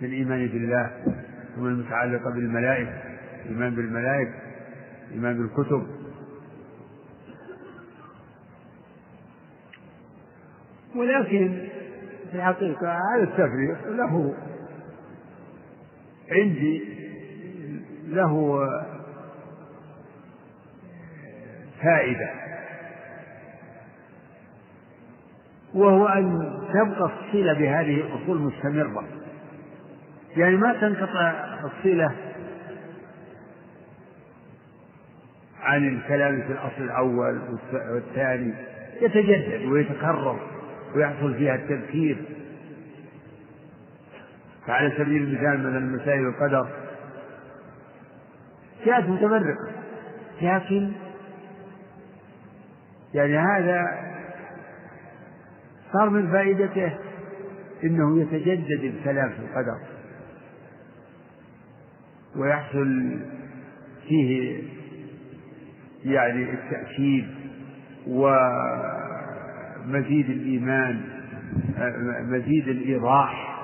[0.00, 0.90] بالإيمان بالله
[1.56, 3.02] ثم المتعلقة بالملائكة
[3.44, 4.34] الإيمان بالملائكة
[5.08, 5.86] الإيمان بالكتب.
[10.96, 11.68] ولكن
[12.30, 14.34] في الحقيقة هذا التفريق له
[16.30, 16.84] عندي
[18.08, 18.58] له
[21.82, 22.30] فائدة.
[25.76, 29.04] وهو أن تبقى الصلة بهذه الأصول مستمرة.
[30.36, 31.32] يعني ما تنقطع
[31.64, 32.12] الصلة
[35.60, 37.40] عن الكلام في الأصل الأول
[37.72, 38.54] والثاني
[39.00, 40.40] يتجدد ويتكرر
[40.94, 42.16] ويحصل فيها التذكير.
[44.66, 46.68] فعلى سبيل المثال مثلا مسائل القدر
[48.86, 49.70] جاءت متفرقة
[50.42, 50.92] لكن
[53.14, 54.06] يعني هذا
[55.98, 56.92] صار من فائدته
[57.84, 59.78] إنه يتجدد الكلام في القدر
[62.36, 63.18] ويحصل
[64.08, 64.62] فيه
[66.04, 67.26] يعني التأكيد
[68.06, 68.30] ومزيد
[70.30, 71.00] الإيمان
[72.28, 73.56] مزيد الإيضاح.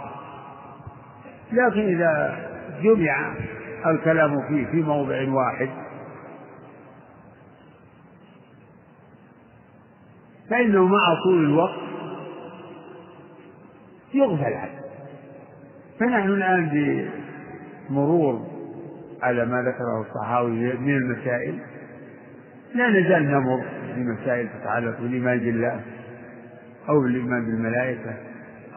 [1.52, 2.38] لكن إذا
[2.82, 3.34] جمع
[3.86, 5.68] الكلام فيه في موضع واحد
[10.50, 11.91] فإنه مع طول الوقت
[14.14, 14.80] يغفل عنه
[16.00, 16.70] فنحن الآن
[17.88, 18.46] بمرور
[19.22, 21.58] على ما ذكره الصحاوي من المسائل
[22.74, 23.64] لا نزال نمر
[23.96, 25.80] بمسائل تتعلق بالإيمان بالله
[26.88, 28.14] أو بالإيمان بالملائكة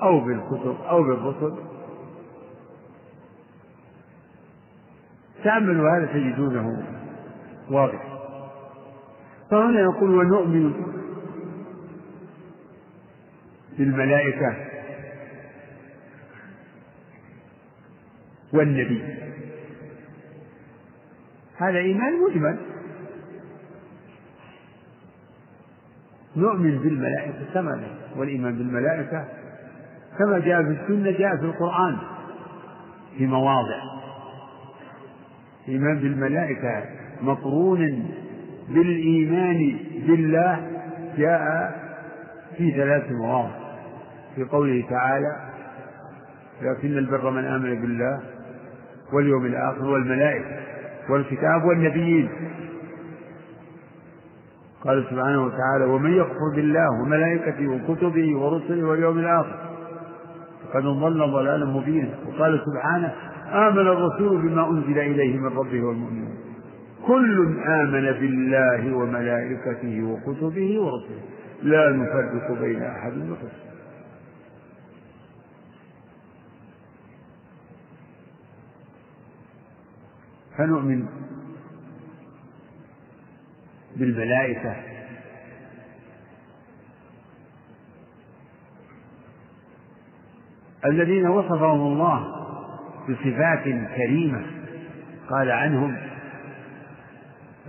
[0.01, 1.55] أو بالكتب أو بالرسل.
[5.43, 6.83] تأملوا هذا تجدونه
[7.71, 8.03] واضح.
[9.51, 10.73] فهنا يقول ونؤمن
[13.77, 14.55] بالملائكة
[18.55, 19.03] والنبي.
[21.57, 22.57] هذا إيمان مجمل
[26.35, 27.83] نؤمن بالملائكة كما
[28.15, 29.25] والإيمان بالملائكة
[30.19, 31.97] كما جاء في السنة جاء في القرآن
[33.17, 33.81] في مواضع.
[35.67, 36.83] الإيمان بالملائكة
[37.21, 38.09] مقرون
[38.69, 39.77] بالإيمان
[40.07, 40.71] بالله
[41.17, 41.75] جاء
[42.57, 43.65] في ثلاث مواضع.
[44.35, 45.51] في قوله تعالى
[46.61, 48.21] لكن البر من آمن بالله
[49.13, 50.59] واليوم الآخر والملائكة
[51.09, 52.29] والكتاب والنبيين.
[54.83, 59.55] قال سبحانه وتعالى ومن يكفر بالله وملائكته وكتبه ورسله واليوم الآخر
[60.63, 62.09] فقد ضل ضلالا مبينا.
[62.27, 63.13] وقال سبحانه
[63.67, 66.35] آمن الرسول بما أنزل إليه من ربه والمؤمنون.
[67.07, 71.21] كل آمن بالله وملائكته وكتبه ورسله.
[71.63, 73.64] لا نفرق بين أحد من رسله
[80.57, 81.05] فنؤمن
[83.95, 84.75] بالملائكة.
[90.85, 92.27] الذين وصفهم الله
[93.09, 93.63] بصفات
[93.95, 94.41] كريمة
[95.29, 95.97] قال عنهم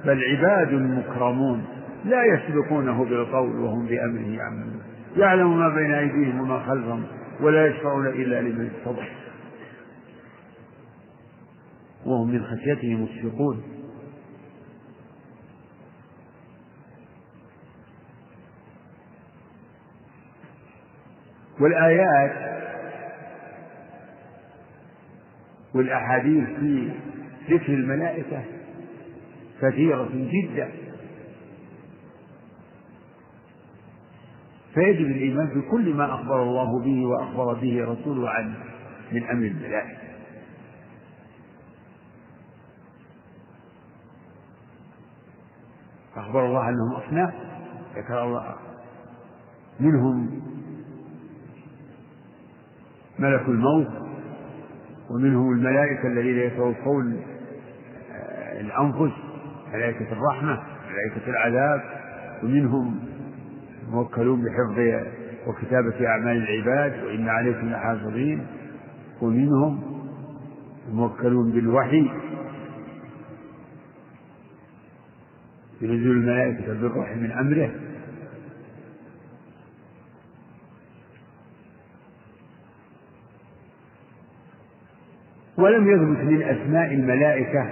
[0.04, 1.64] بل عباد مكرمون
[2.04, 4.82] لا يسبقونه بالقول وهم بأمره يعملون.
[5.16, 7.04] يعلم ما بين أيديهم وما خلفهم
[7.40, 9.06] ولا يشفعون إلا لمن ارتضى
[12.06, 13.62] وهم من خشيته مشفقون
[21.60, 22.56] والآيات
[25.74, 26.90] والأحاديث في
[27.50, 28.42] ذكر الملائكة
[29.62, 30.68] كثيرة جدا.
[34.74, 38.54] فيجب الإيمان بكل ما أخبر الله به وأخبر به رسوله عنه
[39.12, 40.05] من أمر الملائكة.
[46.16, 47.34] أخبر الله أنهم أصناف
[47.96, 48.54] ذكر الله
[49.80, 50.40] منهم
[53.18, 53.88] ملك الموت
[55.10, 57.16] ومنهم الملائكة الذين يتوفون
[58.12, 59.12] آه، الأنفس
[59.74, 61.80] ملائكة الرحمة ملائكة العذاب
[62.42, 62.98] ومنهم
[63.90, 65.06] موكلون بحفظ
[65.46, 68.46] وكتابة أعمال العباد وإن عليكم لحافظين
[69.22, 69.80] ومنهم
[70.92, 72.10] موكلون بالوحي.
[75.80, 77.70] بنزول الملائكة بالروح من أمره.
[85.58, 87.70] ولم يثبت من أسماء الملائكة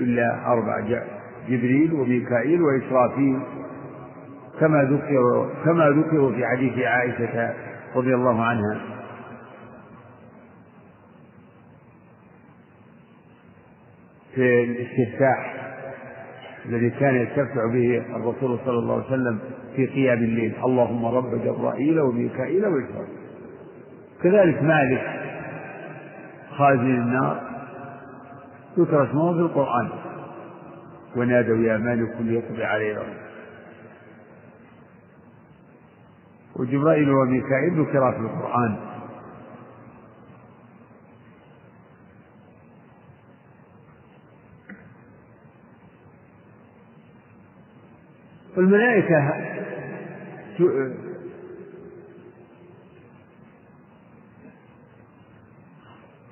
[0.00, 1.04] إلا أربعة
[1.48, 3.40] جبريل وميكائيل وإسرافيل.
[4.60, 7.54] كما ذكر كما ذكروا في حديث عائشة
[7.94, 8.80] رضي الله عنها.
[14.34, 15.61] في الاستفتاح
[16.66, 19.38] الذي كان يستفتح به الرسول صلى الله عليه وسلم
[19.76, 20.54] في قيام الليل.
[20.64, 23.16] اللهم رب جبرائيل وميكائيل وإسرائيل.
[24.22, 25.02] كذلك مالك
[26.50, 27.40] خازن النار.
[28.78, 29.88] ذكر اسمه في القرآن.
[31.16, 33.02] ونادوا يا مالك ليقضي علينا
[36.56, 38.76] وجبرائيل وميكائيل ذكرا في القرآن.
[48.62, 49.32] والملائكة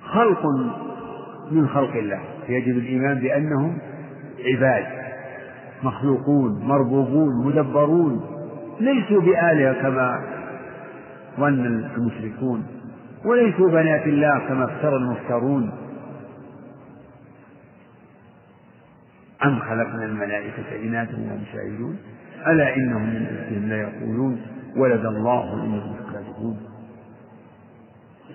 [0.05, 0.47] خلق
[1.51, 2.21] من خلق الله.
[2.49, 3.79] يجب الإيمان بأنهم
[4.45, 4.87] عباد
[5.83, 8.27] مخلوقون مربوبون مدبرون
[8.81, 10.25] ليسوا بآلهة كما
[11.37, 12.67] ظن المشركون
[13.25, 15.73] وليسوا بنات الله كما افترى المفترون.
[19.45, 21.99] أم خلقنا الملائكة إناثا وهم شاهدون
[22.47, 24.41] ألا إنهم من إفكهم ليقولون
[24.77, 26.57] ولد الله إنهم لكاذبون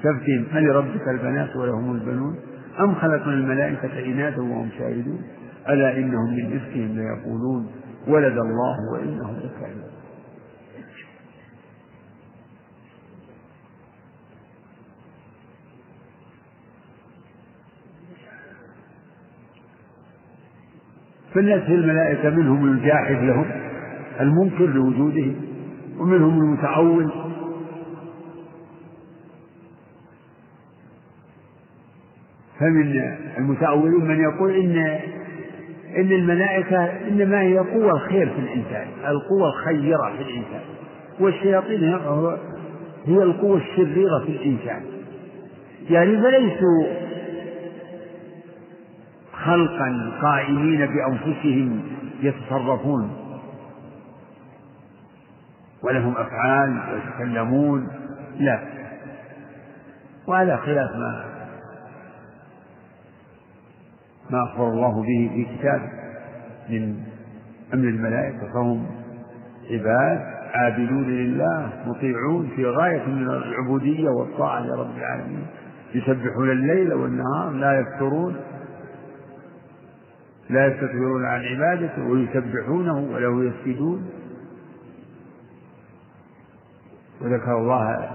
[0.03, 2.35] تفتهم ألربك البنات ولهم البنون؟
[2.79, 5.21] أم خلقنا الملائكة إناثا وهم شاهدون؟
[5.69, 7.71] ألا إنهم من إفكهم ليقولون
[8.07, 9.95] ولد الله وإنهم لكاذبون.
[21.33, 23.64] فالناس الملائكة منهم الجاحد لهم.
[24.21, 25.31] المنكر لوجوده
[25.99, 27.11] ومنهم المتعول
[32.59, 34.77] فمن المتأولين من يقول إن
[35.97, 40.61] إن الملائكة إنما هي قوة الخير في الإنسان القوة الخيرة في الإنسان
[41.19, 41.83] والشياطين
[43.05, 44.81] هي القوة الشريرة في الإنسان.
[45.89, 46.83] يعني فليسوا
[49.33, 51.81] خلقا قائمين بأنفسهم
[52.21, 53.09] يتصرفون.
[55.85, 57.87] ولهم أفعال ويتكلمون.
[58.39, 58.59] لا.
[60.27, 61.25] وهذا خلاف ما
[64.29, 65.89] ما أخبر الله به في كتابه
[66.69, 66.97] من
[67.73, 68.85] أمر الملائكة فهم
[69.71, 75.47] عباد عابدون لله مطيعون في غاية من العبودية والطاعة لرب العالمين.
[75.95, 78.35] يسبحون الليل والنهار لا يفترون
[80.49, 84.09] لا يستكبرون عن عبادته ويسبحونه وله يسجدون.
[87.21, 88.09] وذكر الله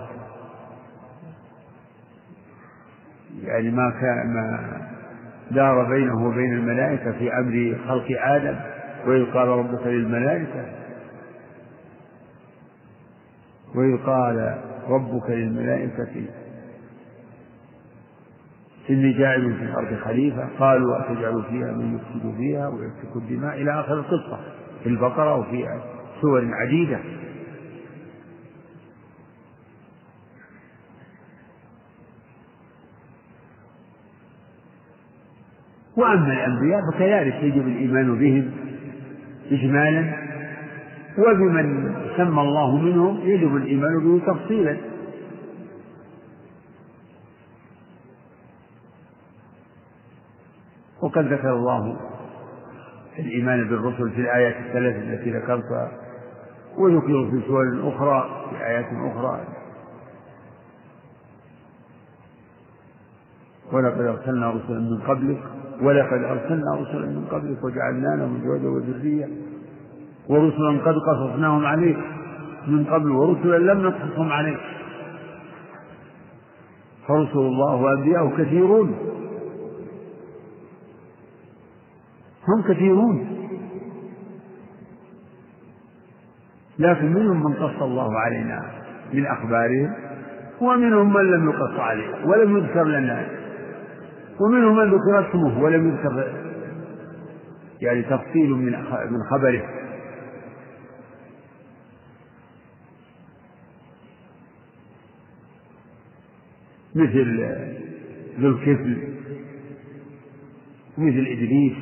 [3.43, 4.81] يعني ما كان ما
[5.51, 8.57] دار بينه وبين الملائكة في أمر خلق آدم
[9.07, 10.65] وإذ قال ربك للملائكة
[13.75, 14.59] وإذ قال
[14.89, 16.09] ربك للملائكة
[18.91, 23.95] إني جاعل في الأرض خليفة قالوا أتجعل فيها من يفسد فيها ويسفك الدماء إلى آخر
[23.95, 24.41] القصة
[24.83, 25.65] في البقرة وفي
[26.21, 26.99] سور عديدة.
[36.01, 38.51] وأما الأنبياء فكذلك يجب الإيمان بهم
[39.51, 40.15] إجمالا
[41.19, 44.77] وبمن سمى الله منهم يجب الإيمان به تفصيلا.
[51.03, 51.97] وقد ذكر الله
[53.19, 55.93] الإيمان بالرسل في الآيات الثلاث التي ذكرتها
[56.79, 59.41] وذكر في سور أخرى في آيات أخرى.
[63.73, 65.43] ولقد أرسلنا رسلا من قبلك
[65.83, 69.29] ولقد أرسلنا رسلا من قبلك وجعلنا لهم أزواجا وذرية
[70.29, 71.99] ورسلا قد قصصناهم عليك
[72.67, 74.61] من قبل ورسلا لم نقصصهم عليك.
[77.09, 78.95] فرسل الله وأنبياءه كثيرون.
[82.49, 83.27] هم كثيرون.
[86.79, 88.63] لكن منهم من قص الله علينا
[89.13, 89.95] من أخبارهم
[90.61, 93.40] ومنهم من لم يقص عليه ولم يذكر لنا.
[94.41, 96.35] ومنهم من ذكر اسمه ولم يذكر
[97.81, 98.73] يعني تفصيل من
[99.11, 99.81] من خبره.
[106.95, 107.57] مثل
[108.41, 108.97] ذو الكفل
[110.99, 111.77] مثل إدريس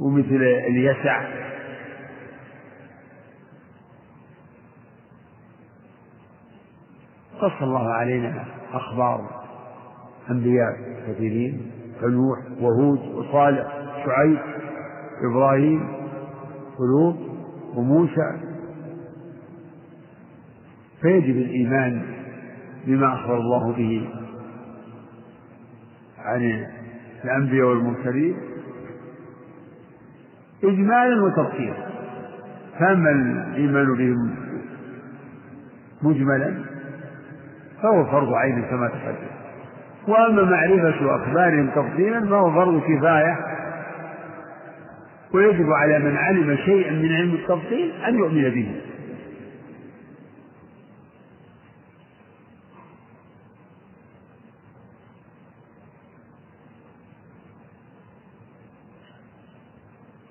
[0.00, 1.48] ومثل اليسع.
[7.40, 9.30] قص الله علينا أخبار
[10.30, 10.76] أنبياء
[11.08, 11.70] كثيرين
[12.00, 13.66] كنوح وهود وصالح
[14.06, 14.38] شعيب
[15.30, 15.88] إبراهيم
[16.78, 17.16] ولوط
[17.74, 18.32] وموسى.
[21.02, 22.02] فيجب الإيمان
[22.86, 24.08] بما أخبر الله به
[26.18, 26.64] عن
[27.24, 28.36] الأنبياء والمرسلين.
[30.64, 31.88] إجمالا وتفصيلا.
[32.78, 34.34] فأما الإيمان بهم
[36.02, 36.67] مجملا
[37.82, 39.28] فهو فرض عين كما تقدم.
[40.08, 43.36] وأما معرفة أخبارهم تفصيلا فهو فرض كفاية.
[45.34, 48.80] ويجب على من علم شيئا من علم التفصيل أن يؤمن به.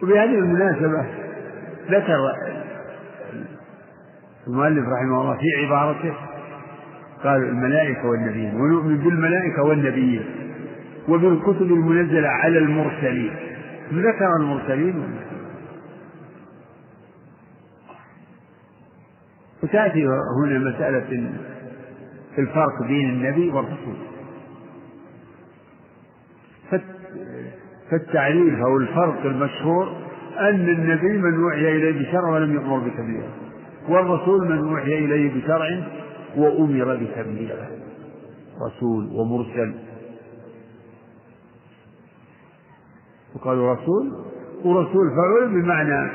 [0.03, 1.05] وبهذه المناسبة
[1.89, 2.17] ذكر
[4.47, 6.13] المؤلف رحمه الله في عبارته
[7.23, 8.55] قال الملائكة والنبيين.
[8.55, 10.25] ونؤمن بالملائكة والنبيين.
[11.09, 13.31] وبالكتب المنزلة على المرسلين.
[13.93, 15.03] ذكر المرسلين.
[19.63, 20.07] وتأتي
[20.43, 21.29] هنا مسألة
[22.37, 23.95] الفرق بين النبي والرسول.
[27.91, 29.95] فالتعريف أو الفرق المشهور
[30.39, 33.29] أن النبي من أوحي إليه بشرع ولم يأمر بتبليغه
[33.89, 35.83] والرسول من أوحي إليه بشرع
[36.37, 37.67] وأمر بتبليغه
[38.61, 39.75] رسول ومرسل.
[43.35, 44.25] وقالوا رسول
[44.63, 46.11] ورسول فعول بمعنى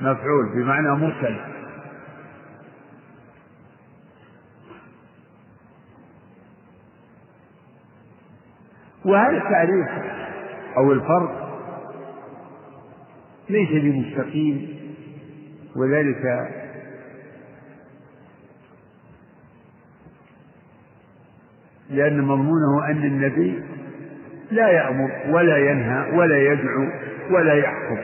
[0.00, 1.36] مفعول بمعنى مرسل.
[9.04, 9.88] وهذا التعريف
[10.76, 11.48] أو الفرق
[13.50, 14.78] ليس بمستقيم
[15.76, 16.50] وذلك
[21.90, 23.62] لأن مضمونه أن النبي
[24.50, 26.88] لا يأمر ولا ينهى ولا يدعو
[27.30, 27.98] ولا يحكم.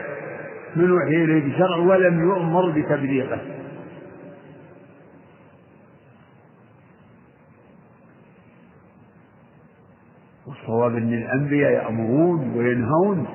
[0.75, 3.41] من وحي إليه بشرع ولم يؤمر بتبليغه.
[10.47, 13.27] والصواب أن الأنبياء يأمرون وينهون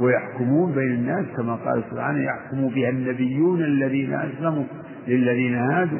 [0.00, 4.64] ويحكمون بين الناس كما قال سبحانه يحكم بها النبيون الذين أسلموا
[5.08, 5.98] للذين هادوا.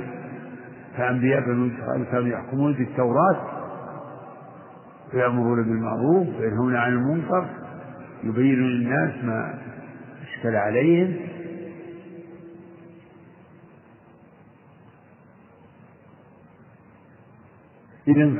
[0.97, 3.58] فأنبياء بنو إسرائيل كانوا يحكمون بالتوراة
[5.15, 7.47] ويأمرون بالمعروف وينهون عن المنكر
[8.25, 9.55] يبين للناس ما
[10.23, 11.17] أشكل عليهم
[18.09, 18.33] إذا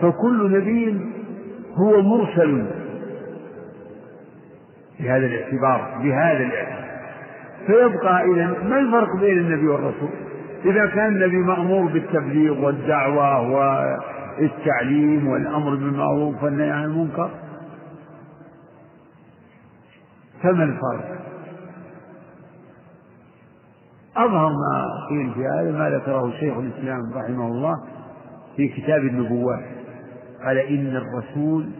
[0.00, 1.00] فكل نبي
[1.74, 2.66] هو مرسل
[5.00, 6.82] بهذا الاعتبار بهذا الإعتبار
[7.66, 10.10] فيبقى إذا ما الفرق بين النبي والرسول؟
[10.64, 13.40] إذا كان النبي مأمور بالتبليغ والدعوة
[14.38, 17.30] والتعليم والأمر بالمعروف والنهي عن المنكر؟
[20.42, 21.22] فما الفرق؟
[24.16, 27.84] أظهر ما قيل في هذا ما ذكره شيخ الإسلام رحمه الله
[28.56, 29.64] في كتاب النبوات.
[30.44, 31.70] قال إن الرسول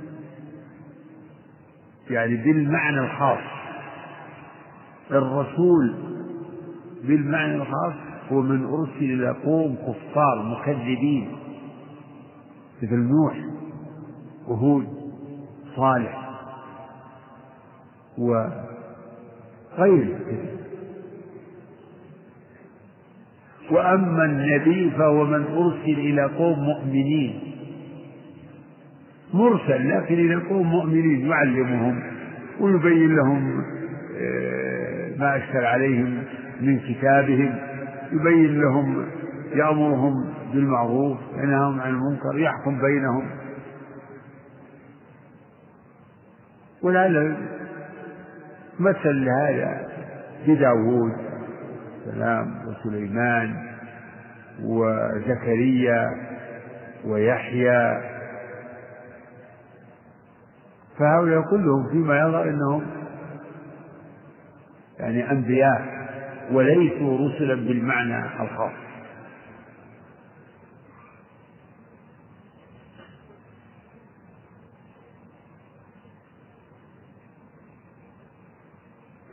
[2.11, 3.39] يعني بالمعنى الخاص
[5.11, 5.95] الرسول
[7.05, 7.95] بالمعنى الخاص
[8.33, 11.37] هو من أرسل إلى قوم كفار مكذبين.
[12.83, 13.37] مثل نوح
[14.49, 14.87] وهود
[15.77, 16.23] صالح
[18.19, 18.59] وغيره
[23.71, 27.41] وأما النبي فهو من أرسل إلى قوم مؤمنين.
[29.35, 32.03] مرسل لكن إلى قوم مؤمنين يعلمهم
[32.61, 33.65] ويبين لهم
[34.21, 36.23] آه، ما أشكل عليهم
[36.61, 37.55] من كتابهم
[38.13, 39.07] يبين لهم
[39.55, 43.31] يأمرهم بالمعروف ينهاهم عن المنكر يحكم بينهم.
[46.83, 47.37] ولعل
[48.79, 49.89] مثل هذا
[50.47, 51.13] بداود
[52.07, 53.73] السلام وسليمان
[54.63, 56.11] وزكريا
[57.05, 58.01] ويحيى.
[60.99, 62.83] فهؤلاء كلهم فيما يظهر إنهم
[64.99, 66.03] يعني أنبياء
[66.53, 68.92] وليسوا رسلا بالمعنى الخاص.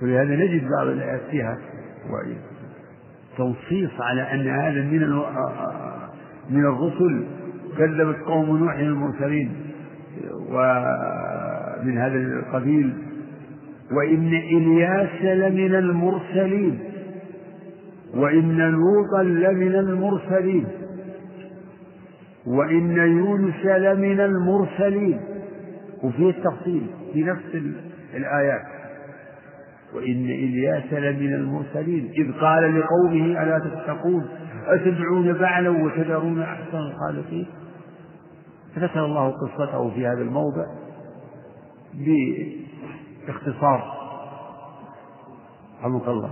[0.01, 1.57] ولهذا نجد بعض الآيات فيها
[3.37, 4.99] تنصيص على أن هذا من
[6.49, 7.23] من الرسل
[7.77, 9.51] كذبت قوم نوح المرسلين
[10.49, 12.93] ومن هذا القبيل
[13.91, 16.79] وإن إلياس لمن المرسلين
[18.15, 20.65] وإن لوطا لمن المرسلين
[22.47, 25.19] وإن يونس لمن المرسلين.
[26.03, 26.81] وفيه التفصيل
[27.13, 27.61] في نفس
[28.15, 28.78] الآيات.
[29.95, 34.25] وإن إلياس لمن المرسلين إذ قال لقومه ألا تتقون؟
[34.67, 37.47] أتدعون بعلا وتذرون أحسن الخالقين
[38.75, 40.65] فذكر الله قصته في هذا الموضع
[43.27, 43.99] باختصار.
[45.81, 46.31] رحمك الله.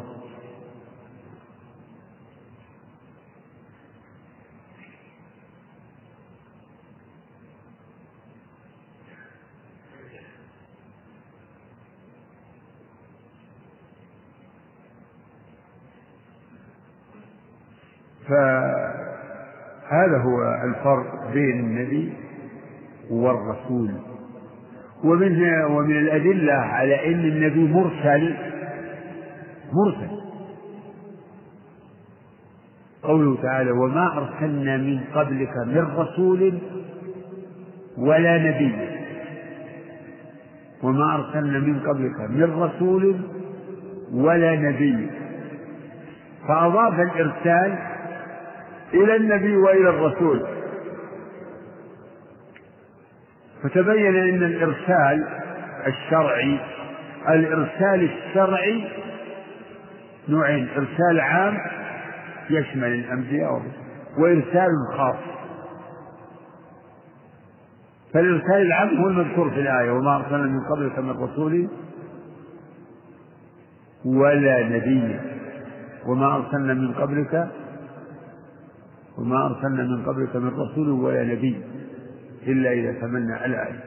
[18.27, 22.13] فهذا هو الفرق بين النبي
[23.11, 23.91] والرسول.
[25.03, 28.35] ومن ومن الأدلة على أن النبي مرسل
[29.73, 30.17] مرسل.
[33.03, 36.59] قوله تعالى وما أرسلنا من قبلك من رسول
[37.97, 38.75] ولا نبي.
[40.83, 43.15] وما أرسلنا من قبلك من رسول
[44.13, 45.07] ولا نبي.
[46.47, 47.77] فأضاف الإرسال
[48.93, 50.47] إلى النبي وإلى الرسول.
[53.63, 55.27] فتبين أن الإرسال
[55.87, 56.59] الشرعي
[57.29, 58.87] الإرسال الشرعي
[60.29, 61.57] نوعين إرسال عام
[62.49, 63.61] يشمل الأنبياء
[64.19, 65.15] وإرسال خاص.
[68.13, 71.69] فالإرسال العام هو المذكور في الآية وما أرسلنا من قبلك من رسول
[74.05, 75.19] ولا نبي
[76.07, 77.47] وما أرسلنا من قبلك
[79.17, 81.61] وما أرسلنا من قبلك من رسول ولا نبي
[82.47, 83.83] إلا إذا تمنى الآية.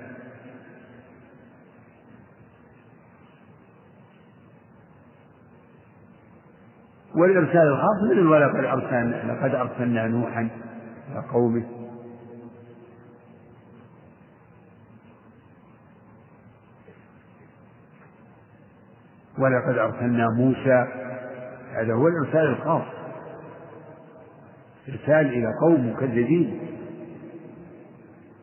[7.15, 10.49] والإرسال الخاص من ولقد أرسلنا لقد أرسلنا نوحا
[11.11, 11.65] إلى قومه.
[19.39, 20.87] ولقد أرسلنا موسى.
[21.73, 23.00] هذا هو الإرسال الخاص.
[24.89, 26.61] إرسال إلى قوم مكذبين.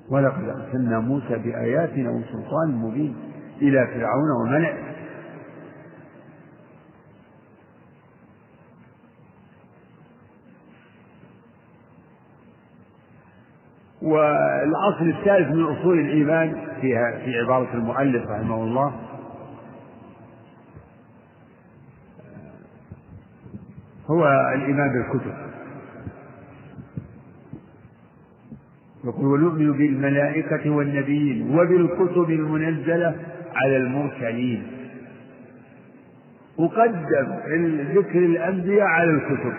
[0.10, 3.16] ولقد أرسلنا موسى بآياتنا وسلطان مبين
[3.62, 4.88] إلى فرعون وملئه.
[14.02, 18.96] والأصل الثالث من أصول الإيمان فيها في عبارة المؤلف رحمه الله.
[24.10, 25.34] هو الإيمان بالكتب.
[29.08, 33.16] يقول ونؤمن بالملائكة والنبيين وبالكتب المنزلة
[33.56, 34.64] على المرسلين.
[36.58, 37.28] وقدم
[37.96, 39.54] ذكر الأنبياء على الكتب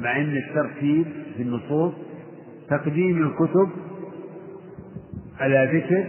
[0.00, 1.06] مع أن الترتيب
[1.36, 1.92] في النصوص
[2.68, 3.68] تقديم الكتب
[5.40, 6.04] على ذكر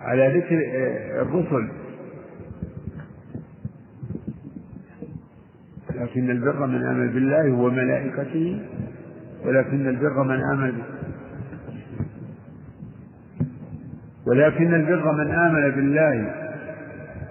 [0.00, 0.58] على ذكر
[1.22, 1.68] الرسل.
[6.16, 8.60] لكن البر من آمن بالله وملائكته
[9.44, 10.72] ولكن البر من آمن
[14.26, 16.34] ولكن البر من آمن بالله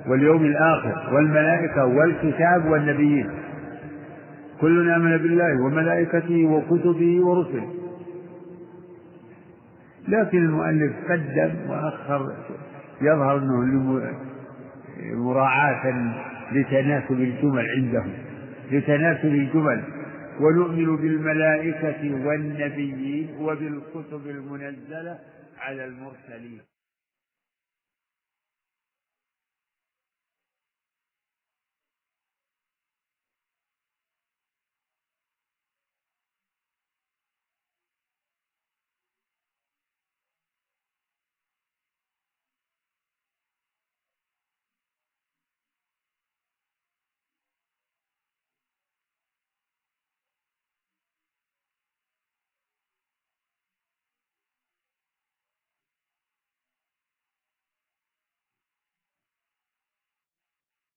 [0.07, 3.29] واليوم الآخر والملائكة والكتاب والنبيين.
[4.61, 7.69] كل آمن بالله وملائكته وكتبه ورسله.
[10.07, 12.33] لكن المؤلف قدم وأخر
[13.01, 14.01] يظهر أنه
[15.13, 16.13] مراعاة
[16.51, 18.24] لتناسب الجمل عندهم.
[18.71, 19.83] لتناسب الجمل
[20.39, 25.19] ونؤمن بالملائكة والنبيين وبالكتب المنزلة
[25.59, 26.61] على المرسلين.